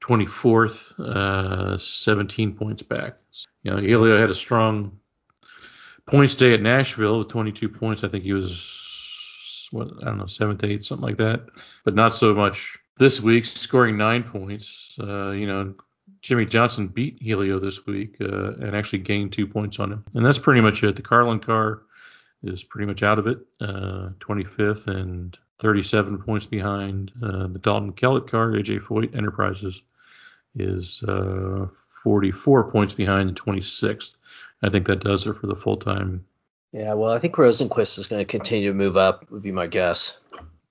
24th, 0.10 1.00
uh, 1.00 1.78
17 1.78 2.56
points 2.56 2.82
back. 2.82 3.18
You 3.62 3.72
know, 3.72 3.78
Helio 3.78 4.20
had 4.20 4.32
a 4.32 4.36
strong 4.36 4.98
points 6.08 6.34
day 6.34 6.56
at 6.56 6.62
Nashville 6.62 7.20
with 7.20 7.28
22 7.28 7.70
points. 7.70 8.04
I 8.04 8.08
think 8.08 8.24
he 8.24 8.34
was, 8.34 9.68
what, 9.70 9.90
I 10.02 10.06
don't 10.06 10.18
know, 10.18 10.26
seventh, 10.26 10.64
eighth, 10.64 10.86
something 10.86 11.06
like 11.06 11.18
that, 11.18 11.46
but 11.86 11.94
not 11.94 12.16
so 12.16 12.34
much 12.34 12.80
this 12.98 13.22
week, 13.22 13.46
scoring 13.46 13.98
nine 13.98 14.24
points. 14.24 14.96
Uh, 15.00 15.30
you 15.30 15.46
know, 15.46 15.76
Jimmie 16.22 16.48
Johnson 16.48 16.88
beat 16.88 17.22
Helio 17.22 17.60
this 17.60 17.86
week 17.86 18.18
uh, 18.20 18.54
and 18.54 18.76
actually 18.76 19.00
gained 19.00 19.32
two 19.32 19.46
points 19.46 19.80
on 19.80 19.92
him. 19.92 20.06
And 20.16 20.26
that's 20.26 20.40
pretty 20.40 20.62
much 20.62 20.84
it. 20.84 20.96
The 20.96 21.04
Carlin 21.04 21.40
car 21.40 21.84
is 22.42 22.64
pretty 22.64 22.88
much 22.88 23.04
out 23.04 23.20
of 23.20 23.28
it, 23.28 23.40
uh, 23.62 24.10
25th 24.22 24.88
and 24.88 25.38
37 25.60 26.18
points 26.18 26.48
behind. 26.48 27.12
Uh, 27.22 27.46
the 27.46 27.60
Dalton 27.60 27.94
Kellett 27.94 28.32
car, 28.32 28.54
AJ 28.54 28.82
Foyt 28.82 29.16
Enterprises, 29.16 29.84
is 30.60 31.04
uh, 31.04 31.68
44 32.04 32.72
points 32.72 32.94
behind 32.94 33.30
and 33.30 33.40
26th. 33.40 34.18
I 34.62 34.70
think 34.70 34.88
that 34.88 35.04
does 35.04 35.26
it 35.26 35.38
for 35.38 35.48
the 35.48 35.56
full 35.56 35.78
time. 35.78 36.26
Yeah, 36.72 36.94
well, 36.94 37.12
I 37.12 37.20
think 37.20 37.36
Rosenqvist 37.36 37.98
is 37.98 38.08
going 38.08 38.20
to 38.20 38.30
continue 38.30 38.70
to 38.70 38.78
move 38.78 38.98
up, 38.98 39.30
would 39.32 39.42
be 39.42 39.52
my 39.52 39.68
guess. 39.68 40.18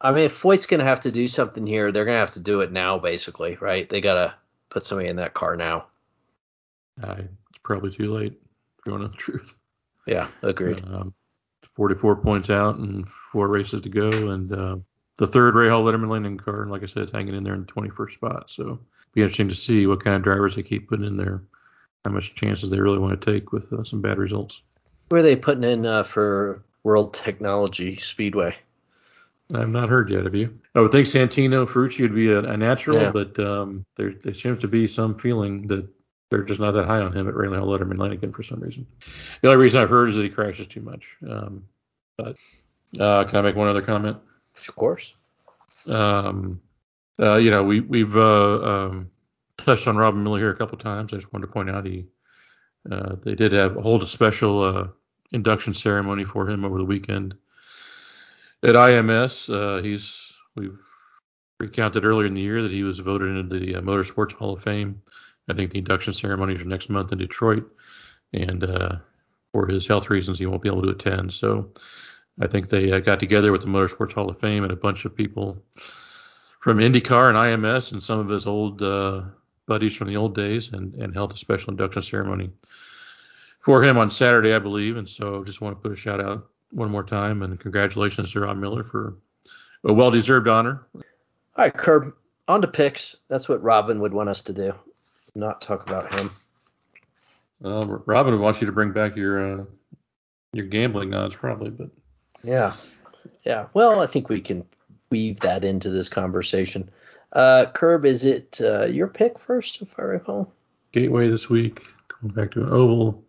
I 0.00 0.12
mean, 0.12 0.24
if 0.24 0.32
Foyt's 0.32 0.66
going 0.66 0.78
to 0.78 0.86
have 0.86 1.00
to 1.00 1.10
do 1.10 1.26
something 1.26 1.66
here, 1.66 1.90
they're 1.90 2.04
going 2.04 2.14
to 2.14 2.20
have 2.20 2.34
to 2.34 2.40
do 2.40 2.60
it 2.60 2.70
now, 2.70 2.98
basically, 2.98 3.56
right? 3.60 3.88
They 3.88 4.00
got 4.00 4.14
to 4.14 4.34
put 4.70 4.84
somebody 4.84 5.08
in 5.08 5.16
that 5.16 5.34
car 5.34 5.56
now. 5.56 5.86
Uh, 7.02 7.16
it's 7.50 7.58
probably 7.64 7.90
too 7.90 8.14
late, 8.14 8.34
if 8.78 8.86
you 8.86 8.92
want 8.92 9.02
to 9.02 9.08
know 9.08 9.12
the 9.12 9.16
truth. 9.16 9.54
Yeah, 10.06 10.28
agreed. 10.42 10.84
Um, 10.86 11.14
44 11.72 12.16
points 12.16 12.50
out 12.50 12.76
and 12.76 13.08
four 13.08 13.48
races 13.48 13.80
to 13.82 13.88
go, 13.88 14.08
and 14.08 14.52
uh, 14.52 14.76
the 15.16 15.26
third 15.26 15.54
Rahal 15.54 15.82
Letterman 15.82 16.08
Lanigan 16.08 16.38
car, 16.38 16.62
and 16.62 16.70
like 16.70 16.82
I 16.82 16.86
said, 16.86 17.02
it's 17.02 17.12
hanging 17.12 17.34
in 17.34 17.44
there 17.44 17.54
in 17.54 17.60
the 17.60 17.72
21st 17.72 18.12
spot. 18.12 18.50
So 18.50 18.80
be 19.14 19.22
interesting 19.22 19.48
to 19.48 19.54
see 19.54 19.86
what 19.86 20.02
kind 20.04 20.16
of 20.16 20.22
drivers 20.22 20.56
they 20.56 20.62
keep 20.62 20.88
putting 20.88 21.06
in 21.06 21.16
there, 21.16 21.42
how 22.04 22.10
much 22.10 22.34
chances 22.34 22.70
they 22.70 22.80
really 22.80 22.98
want 22.98 23.20
to 23.20 23.32
take 23.32 23.52
with 23.52 23.72
uh, 23.72 23.84
some 23.84 24.00
bad 24.00 24.18
results. 24.18 24.62
Where 25.08 25.20
are 25.20 25.24
they 25.24 25.36
putting 25.36 25.64
in 25.64 25.86
uh, 25.86 26.04
for 26.04 26.62
World 26.88 27.12
Technology 27.12 27.98
Speedway. 27.98 28.56
I've 29.54 29.70
not 29.70 29.88
heard 29.88 30.10
yet. 30.10 30.24
Have 30.24 30.34
you? 30.34 30.58
I 30.74 30.80
would 30.80 30.92
think 30.92 31.06
Santino 31.06 31.66
Ferrucci 31.66 32.00
would 32.00 32.14
be 32.14 32.30
a, 32.30 32.40
a 32.40 32.56
natural, 32.56 32.96
Yeah. 32.96 33.12
but 33.12 33.38
um, 33.38 33.84
there, 33.96 34.12
there 34.12 34.34
seems 34.34 34.60
to 34.60 34.68
be 34.68 34.86
some 34.86 35.14
feeling 35.14 35.66
that 35.68 35.86
they're 36.30 36.44
just 36.44 36.60
not 36.60 36.72
that 36.72 36.86
high 36.86 37.00
on 37.00 37.14
him 37.14 37.28
at 37.28 37.34
Rahal 37.34 37.66
Letterman 37.66 37.98
Lanigan 37.98 38.32
for 38.32 38.42
some 38.42 38.60
reason. 38.60 38.86
The 39.42 39.48
only 39.48 39.62
reason 39.62 39.82
I've 39.82 39.90
heard 39.90 40.10
is 40.10 40.16
that 40.16 40.22
he 40.22 40.28
crashes 40.30 40.66
too 40.66 40.82
much. 40.82 41.08
Um, 41.28 41.64
but 42.16 42.36
uh, 42.98 43.24
can 43.24 43.36
I 43.36 43.42
make 43.42 43.56
one 43.56 43.68
other 43.68 43.82
comment? 43.82 44.18
Of 44.56 44.76
course. 44.76 45.14
Um, 45.86 46.60
uh, 47.20 47.36
you 47.36 47.50
know, 47.50 47.64
we 47.64 47.80
we've 47.80 48.16
uh, 48.16 48.62
um, 48.62 49.10
touched 49.56 49.88
on 49.88 49.96
Robin 49.96 50.22
Miller 50.22 50.38
here 50.38 50.50
a 50.50 50.56
couple 50.56 50.78
times. 50.78 51.12
I 51.12 51.16
just 51.16 51.32
wanted 51.32 51.46
to 51.46 51.52
point 51.52 51.70
out 51.70 51.86
he 51.86 52.06
uh, 52.90 53.16
they 53.22 53.34
did 53.34 53.52
have 53.52 53.74
hold 53.74 54.02
a 54.02 54.06
special 54.06 54.62
uh, 54.62 54.88
induction 55.32 55.74
ceremony 55.74 56.24
for 56.24 56.48
him 56.48 56.64
over 56.64 56.78
the 56.78 56.84
weekend 56.84 57.34
at 58.62 58.74
IMS. 58.74 59.52
Uh, 59.52 59.82
he's 59.82 60.32
we've 60.54 60.78
recounted 61.58 62.04
earlier 62.04 62.26
in 62.26 62.34
the 62.34 62.40
year 62.40 62.62
that 62.62 62.70
he 62.70 62.84
was 62.84 63.00
voted 63.00 63.36
into 63.36 63.58
the 63.58 63.76
uh, 63.76 63.80
Motorsports 63.80 64.32
Hall 64.32 64.54
of 64.54 64.62
Fame. 64.62 65.02
I 65.48 65.54
think 65.54 65.70
the 65.70 65.78
induction 65.78 66.12
ceremonies 66.12 66.62
are 66.62 66.66
next 66.66 66.88
month 66.88 67.10
in 67.10 67.18
Detroit, 67.18 67.68
and 68.32 68.62
for 69.52 69.66
his 69.66 69.86
health 69.86 70.10
reasons, 70.10 70.38
he 70.38 70.46
won't 70.46 70.62
be 70.62 70.68
able 70.68 70.82
to 70.82 70.90
attend. 70.90 71.32
So 71.32 71.72
I 72.38 72.46
think 72.46 72.68
they 72.68 73.00
got 73.00 73.18
together 73.18 73.50
with 73.50 73.62
the 73.62 73.66
Motorsports 73.66 74.12
Hall 74.12 74.28
of 74.28 74.38
Fame 74.38 74.62
and 74.62 74.72
a 74.72 74.76
bunch 74.76 75.06
of 75.06 75.16
people 75.16 75.64
from 76.60 76.78
IndyCar 76.78 77.28
and 77.28 77.62
IMS 77.62 77.92
and 77.92 78.02
some 78.02 78.18
of 78.18 78.28
his 78.28 78.46
old 78.46 78.82
uh, 78.82 79.22
buddies 79.66 79.94
from 79.94 80.08
the 80.08 80.16
old 80.16 80.34
days 80.34 80.72
and, 80.72 80.94
and 80.94 81.14
held 81.14 81.32
a 81.32 81.36
special 81.36 81.70
induction 81.70 82.02
ceremony 82.02 82.50
for 83.60 83.82
him 83.82 83.98
on 83.98 84.10
Saturday, 84.10 84.54
I 84.54 84.58
believe. 84.58 84.96
And 84.96 85.08
so 85.08 85.44
just 85.44 85.60
want 85.60 85.76
to 85.76 85.82
put 85.82 85.92
a 85.92 86.00
shout 86.00 86.20
out 86.20 86.48
one 86.70 86.90
more 86.90 87.04
time 87.04 87.42
and 87.42 87.58
congratulations 87.58 88.32
to 88.32 88.40
Rob 88.40 88.56
Miller 88.56 88.84
for 88.84 89.16
a 89.84 89.92
well 89.92 90.10
deserved 90.10 90.48
honor. 90.48 90.86
All 90.94 91.02
right, 91.56 91.74
Curb. 91.76 92.14
On 92.48 92.62
to 92.62 92.68
picks. 92.68 93.16
That's 93.28 93.48
what 93.48 93.62
Robin 93.62 94.00
would 94.00 94.14
want 94.14 94.30
us 94.30 94.42
to 94.42 94.52
do, 94.54 94.74
not 95.34 95.60
talk 95.60 95.86
about 95.86 96.12
him. 96.14 96.30
Um, 97.62 98.02
Robin 98.06 98.32
would 98.32 98.40
want 98.40 98.60
you 98.60 98.66
to 98.66 98.72
bring 98.72 98.92
back 98.92 99.16
your 99.16 99.60
uh, 99.60 99.64
your 100.52 100.66
gambling 100.66 101.12
odds 101.12 101.34
probably, 101.34 101.70
but 101.70 101.90
Yeah. 102.42 102.74
Yeah. 103.44 103.66
Well, 103.74 104.00
I 104.00 104.06
think 104.06 104.28
we 104.28 104.40
can 104.40 104.64
weave 105.10 105.40
that 105.40 105.64
into 105.64 105.90
this 105.90 106.08
conversation. 106.08 106.90
Uh, 107.32 107.66
Curb, 107.72 108.04
is 108.04 108.24
it 108.24 108.60
uh, 108.62 108.86
your 108.86 109.08
pick 109.08 109.38
first, 109.38 109.82
if 109.82 109.98
I 109.98 110.02
recall? 110.02 110.52
Gateway 110.92 111.28
this 111.28 111.50
week, 111.50 111.82
going 112.08 112.34
back 112.34 112.52
to 112.52 112.62
an 112.62 112.70
oval. 112.70 113.22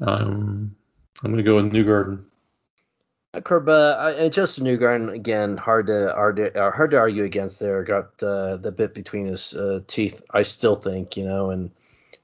Um, 0.00 0.74
I'm 1.22 1.30
going 1.30 1.36
to 1.36 1.42
go 1.42 1.56
with 1.56 1.72
Newgarden. 1.72 2.24
Uh, 3.34 3.40
Curb, 3.40 3.68
uh, 3.68 3.96
I- 3.98 4.26
uh, 4.26 4.28
Justin 4.28 4.64
Newgarden 4.64 5.12
again, 5.12 5.56
hard 5.56 5.88
to 5.88 6.12
hard 6.14 6.36
to, 6.36 6.58
uh, 6.58 6.70
hard 6.70 6.92
to 6.92 6.98
argue 6.98 7.24
against. 7.24 7.60
There, 7.60 7.82
got 7.82 8.22
uh, 8.22 8.56
the 8.56 8.72
bit 8.72 8.94
between 8.94 9.26
his 9.26 9.54
uh, 9.54 9.80
teeth. 9.86 10.22
I 10.30 10.42
still 10.42 10.76
think, 10.76 11.16
you 11.16 11.24
know, 11.24 11.50
and 11.50 11.70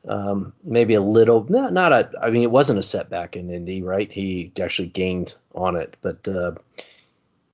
um, 0.09 0.53
maybe 0.65 0.95
a 0.95 1.01
little, 1.01 1.45
not 1.49 1.73
not 1.73 1.93
a. 1.93 2.11
I 2.21 2.31
mean, 2.31 2.43
it 2.43 2.51
wasn't 2.51 2.79
a 2.79 2.83
setback 2.85 3.37
in 3.37 3.51
Indy, 3.51 3.83
right? 3.83 4.11
He 4.11 4.53
actually 4.61 4.89
gained 4.89 5.35
on 5.55 5.77
it, 5.77 5.97
but 6.01 6.27
uh, 6.29 6.53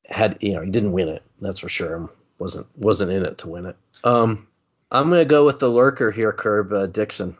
had 0.08 0.38
you 0.40 0.54
know, 0.54 0.62
he 0.62 0.70
didn't 0.70 0.92
win 0.92 1.08
it. 1.08 1.22
That's 1.40 1.58
for 1.58 1.68
sure. 1.68 2.10
wasn't 2.38 2.66
wasn't 2.76 3.12
in 3.12 3.24
it 3.24 3.38
to 3.38 3.48
win 3.48 3.66
it. 3.66 3.76
Um, 4.04 4.46
I'm 4.90 5.10
gonna 5.10 5.24
go 5.24 5.44
with 5.44 5.58
the 5.58 5.68
lurker 5.68 6.10
here, 6.10 6.32
Curb 6.32 6.72
uh, 6.72 6.86
Dixon. 6.86 7.36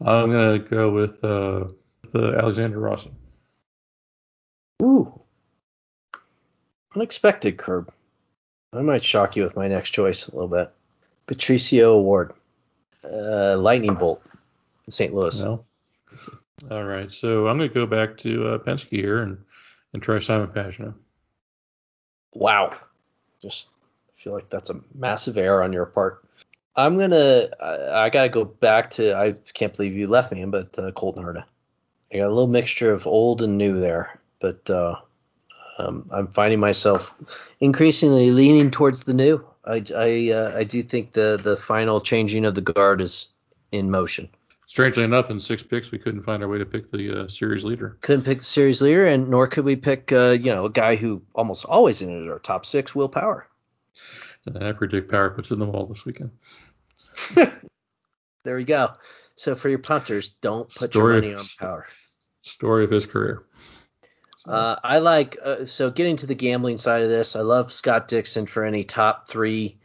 I'm 0.00 0.30
to 0.32 0.58
go 0.58 0.90
with, 0.90 1.24
uh, 1.24 1.66
with 2.02 2.14
uh, 2.14 2.36
Alexander 2.36 2.78
Rossi. 2.78 3.10
Ooh, 4.82 5.20
unexpected 6.94 7.56
Curb. 7.56 7.92
I 8.72 8.82
might 8.82 9.04
shock 9.04 9.36
you 9.36 9.44
with 9.44 9.56
my 9.56 9.68
next 9.68 9.90
choice 9.90 10.26
a 10.26 10.34
little 10.34 10.48
bit. 10.48 10.70
Patricio 11.26 11.94
O'Ward, 11.94 12.34
uh, 13.04 13.56
Lightning 13.56 13.94
Bolt, 13.94 14.22
St. 14.88 15.14
Louis. 15.14 15.40
No. 15.40 15.64
All 16.70 16.84
right, 16.84 17.10
so 17.10 17.46
I'm 17.46 17.58
to 17.58 17.68
go 17.68 17.86
back 17.86 18.18
to 18.18 18.48
uh, 18.48 18.58
Penske 18.58 18.90
here 18.90 19.22
and, 19.22 19.38
and 19.92 20.02
try 20.02 20.18
Simon 20.18 20.48
Pagenaud. 20.48 20.94
Wow, 22.34 22.76
just 23.40 23.70
feel 24.14 24.32
like 24.32 24.50
that's 24.50 24.70
a 24.70 24.80
massive 24.94 25.36
error 25.36 25.62
on 25.62 25.72
your 25.72 25.86
part. 25.86 26.24
I'm 26.76 26.98
gonna, 26.98 27.48
I, 27.60 28.04
I 28.04 28.10
gotta 28.10 28.28
go 28.28 28.44
back 28.44 28.90
to. 28.90 29.16
I 29.16 29.36
can't 29.52 29.74
believe 29.74 29.94
you 29.94 30.08
left 30.08 30.32
me, 30.32 30.44
but 30.44 30.76
uh, 30.78 30.90
Colton 30.92 31.24
Herta. 31.24 31.44
I 32.12 32.18
got 32.18 32.26
a 32.26 32.28
little 32.28 32.48
mixture 32.48 32.92
of 32.92 33.06
old 33.06 33.42
and 33.42 33.56
new 33.56 33.80
there, 33.80 34.18
but 34.40 34.68
uh, 34.68 34.96
um, 35.78 36.08
I'm 36.12 36.28
finding 36.28 36.60
myself 36.60 37.16
increasingly 37.60 38.30
leaning 38.30 38.70
towards 38.70 39.04
the 39.04 39.14
new. 39.14 39.44
I, 39.64 39.84
I, 39.96 40.30
uh, 40.32 40.52
I 40.56 40.64
do 40.64 40.82
think 40.82 41.12
the 41.12 41.38
the 41.42 41.56
final 41.56 42.00
changing 42.00 42.44
of 42.44 42.54
the 42.54 42.60
guard 42.60 43.00
is 43.00 43.28
in 43.72 43.90
motion. 43.90 44.28
Strangely 44.74 45.04
enough, 45.04 45.30
in 45.30 45.40
six 45.40 45.62
picks, 45.62 45.92
we 45.92 46.00
couldn't 46.00 46.24
find 46.24 46.42
our 46.42 46.48
way 46.48 46.58
to 46.58 46.66
pick 46.66 46.90
the 46.90 47.22
uh, 47.22 47.28
series 47.28 47.62
leader. 47.62 47.96
Couldn't 48.00 48.24
pick 48.24 48.38
the 48.38 48.44
series 48.44 48.82
leader, 48.82 49.06
and 49.06 49.28
nor 49.28 49.46
could 49.46 49.64
we 49.64 49.76
pick, 49.76 50.10
uh, 50.10 50.30
you 50.30 50.52
know, 50.52 50.64
a 50.64 50.70
guy 50.70 50.96
who 50.96 51.22
almost 51.32 51.64
always 51.64 52.02
ended 52.02 52.28
our 52.28 52.40
top 52.40 52.66
six, 52.66 52.92
Will 52.92 53.08
Power. 53.08 53.46
I 54.60 54.72
predict 54.72 55.12
Power 55.12 55.30
puts 55.30 55.52
in 55.52 55.60
the 55.60 55.64
wall 55.64 55.86
this 55.86 56.04
weekend. 56.04 56.32
There 58.44 58.56
we 58.56 58.64
go. 58.64 58.94
So 59.36 59.54
for 59.54 59.68
your 59.68 59.78
punters, 59.78 60.30
don't 60.40 60.68
put 60.74 60.90
Story 60.90 61.14
your 61.14 61.18
of- 61.18 61.22
money 61.22 61.34
on 61.36 61.44
Power. 61.56 61.86
Story 62.42 62.82
of 62.82 62.90
his 62.90 63.06
career. 63.06 63.44
Uh, 64.44 64.74
I 64.82 64.98
like 64.98 65.38
uh, 65.42 65.66
so 65.66 65.90
getting 65.90 66.16
to 66.16 66.26
the 66.26 66.34
gambling 66.34 66.78
side 66.78 67.02
of 67.02 67.10
this. 67.10 67.36
I 67.36 67.42
love 67.42 67.72
Scott 67.72 68.08
Dixon 68.08 68.46
for 68.46 68.64
any 68.64 68.82
top 68.82 69.28
three, 69.28 69.78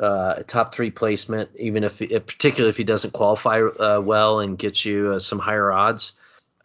uh, 0.00 0.42
top 0.46 0.74
three 0.74 0.90
placement, 0.90 1.50
even 1.58 1.84
if, 1.84 1.98
particularly 1.98 2.70
if 2.70 2.76
he 2.76 2.84
doesn't 2.84 3.12
qualify 3.12 3.60
uh, 3.60 4.00
well 4.00 4.40
and 4.40 4.58
gets 4.58 4.84
you 4.84 5.12
uh, 5.12 5.18
some 5.18 5.38
higher 5.38 5.72
odds. 5.72 6.12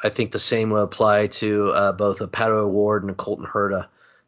I 0.02 0.10
think 0.10 0.32
the 0.32 0.40
same 0.40 0.70
will 0.70 0.84
apply 0.84 1.28
to 1.28 1.70
uh, 1.70 1.92
both 1.92 2.22
a 2.22 2.28
Pato 2.28 2.62
O'Ward 2.62 3.04
and 3.04 3.12
a 3.12 3.16
Colton 3.16 3.46
Herta, 3.46 3.88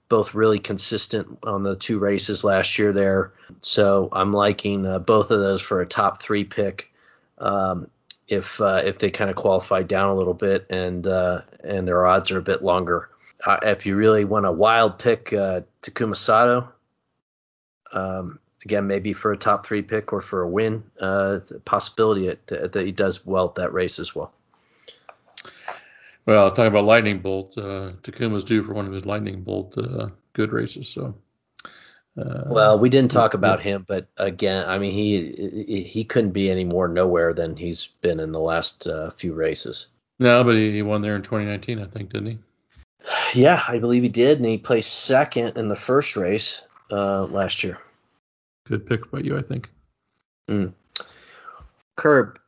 both 0.10 0.34
really 0.34 0.60
consistent 0.60 1.40
on 1.44 1.64
the 1.64 1.76
two 1.76 1.98
races 1.98 2.44
last 2.44 2.78
year 2.78 2.92
there. 2.92 3.34
So 3.62 4.10
I'm 4.12 4.34
liking 4.34 4.86
uh, 4.86 5.00
both 5.00 5.32
of 5.32 5.40
those 5.40 5.62
for 5.62 5.82
a 5.82 5.86
top 5.86 6.22
three 6.22 6.44
pick. 6.44 6.92
Um, 7.38 7.88
if 8.28 8.62
uh, 8.62 8.82
if 8.86 9.00
they 9.00 9.12
kind 9.12 9.30
of 9.30 9.36
qualify 9.36 9.84
down 9.84 10.10
a 10.10 10.16
little 10.16 10.34
bit 10.34 10.68
and 10.70 11.06
uh, 11.06 11.42
and 11.64 11.88
their 11.88 12.06
odds 12.06 12.32
are 12.32 12.38
a 12.38 12.44
bit 12.44 12.64
longer. 12.64 13.10
If 13.64 13.86
you 13.86 13.96
really 13.96 14.24
want 14.24 14.46
a 14.46 14.52
wild 14.52 15.00
pick, 15.00 15.34
uh, 15.34 15.62
Takuma 15.82 16.16
Sato, 16.16 16.70
um, 17.92 18.40
again 18.66 18.88
maybe 18.88 19.14
for 19.14 19.32
a 19.32 19.38
top 19.38 19.66
three 19.66 19.82
pick 19.82 20.14
or 20.14 20.22
for 20.22 20.42
a 20.42 20.48
win, 20.48 20.84
uh, 21.00 21.40
the 21.48 21.62
possibility 21.66 22.28
it, 22.28 22.48
that 22.48 22.86
he 22.86 22.92
does 22.92 23.26
well 23.26 23.46
at 23.46 23.56
that 23.56 23.74
race 23.74 24.00
as 24.00 24.16
well. 24.16 24.34
Well, 26.26 26.50
talking 26.52 26.68
about 26.68 26.86
Lightning 26.86 27.20
Bolt, 27.20 27.58
uh, 27.58 27.94
Takuma's 28.04 28.44
due 28.44 28.64
for 28.64 28.74
one 28.74 28.86
of 28.86 28.94
his 28.94 29.06
Lightning 29.06 29.42
Bolt 29.42 29.78
uh, 29.78 30.10
good 30.34 30.52
races. 30.52 30.88
So, 30.88 31.16
uh, 32.18 32.44
Well, 32.46 32.80
we 32.80 32.90
didn't 32.90 33.12
talk 33.12 33.34
about 33.34 33.62
him, 33.62 33.86
but 33.88 34.08
again, 34.18 34.68
I 34.68 34.78
mean 34.78 34.94
he 34.94 35.84
he 35.84 36.04
couldn't 36.04 36.32
be 36.32 36.52
any 36.52 36.64
more 36.64 36.88
nowhere 36.88 37.34
than 37.34 37.58
he's 37.58 37.88
been 38.02 38.20
in 38.20 38.32
the 38.32 38.40
last 38.40 38.86
uh, 38.86 39.10
few 39.12 39.34
races. 39.34 39.88
no, 40.20 40.44
but 40.44 40.56
he, 40.56 40.72
he 40.72 40.82
won 40.84 41.02
there 41.02 41.16
in 41.16 41.24
2019, 41.24 41.80
I 41.80 41.86
think, 41.86 42.12
didn't 42.12 42.28
he? 42.28 42.38
Yeah, 43.34 43.64
I 43.66 43.80
believe 43.80 44.04
he 44.04 44.10
did, 44.10 44.38
and 44.38 44.46
he 44.46 44.58
placed 44.58 44.92
second 44.94 45.58
in 45.58 45.70
the 45.70 45.76
first 45.76 46.18
race 46.18 46.62
uh, 46.92 47.24
last 47.24 47.64
year. 47.64 47.80
Good 48.66 48.86
pick 48.86 49.10
by 49.12 49.20
you, 49.20 49.38
I 49.38 49.42
think. 49.42 49.70
Mm. 50.50 50.74
Curb, 51.96 52.40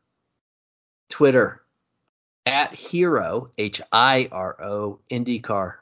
Twitter, 1.09 1.61
at 2.45 2.73
Hiro, 2.73 3.51
H 3.57 3.81
I 3.91 4.27
R 4.31 4.61
O, 4.61 4.99
IndyCar, 5.11 5.75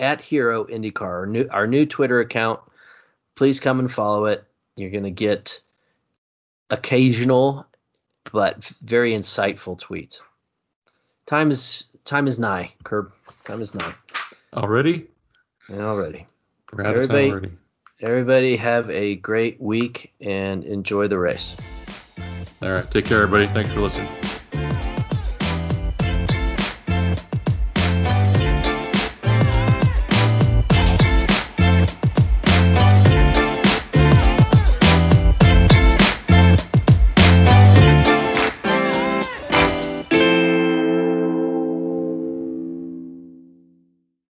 at 0.00 0.20
Hiro 0.20 0.64
IndyCar, 0.64 1.00
our 1.02 1.26
new, 1.26 1.48
our 1.50 1.66
new 1.66 1.86
Twitter 1.86 2.20
account. 2.20 2.60
Please 3.34 3.60
come 3.60 3.78
and 3.78 3.90
follow 3.90 4.26
it. 4.26 4.44
You're 4.76 4.90
going 4.90 5.04
to 5.04 5.10
get 5.10 5.60
occasional 6.70 7.66
but 8.32 8.64
very 8.82 9.12
insightful 9.12 9.78
tweets. 9.80 10.20
Time 11.26 11.50
is 11.50 11.84
time 12.04 12.26
is 12.26 12.38
nigh, 12.38 12.72
Curb. 12.84 13.12
Time 13.44 13.60
is 13.60 13.74
nigh. 13.74 13.94
Already? 14.54 15.06
Already. 15.70 16.26
We're 16.72 16.84
out 16.84 16.96
of 16.96 17.08
time 17.08 17.16
Everybody- 17.16 17.30
already. 17.30 17.50
Everybody 18.02 18.56
have 18.56 18.90
a 18.90 19.14
great 19.14 19.60
week 19.60 20.12
and 20.20 20.64
enjoy 20.64 21.06
the 21.06 21.18
race. 21.18 21.56
All 22.60 22.70
right. 22.70 22.90
Take 22.90 23.04
care, 23.04 23.22
everybody. 23.22 23.46
Thanks 23.54 23.72
for 23.72 23.80
listening. 23.80 24.08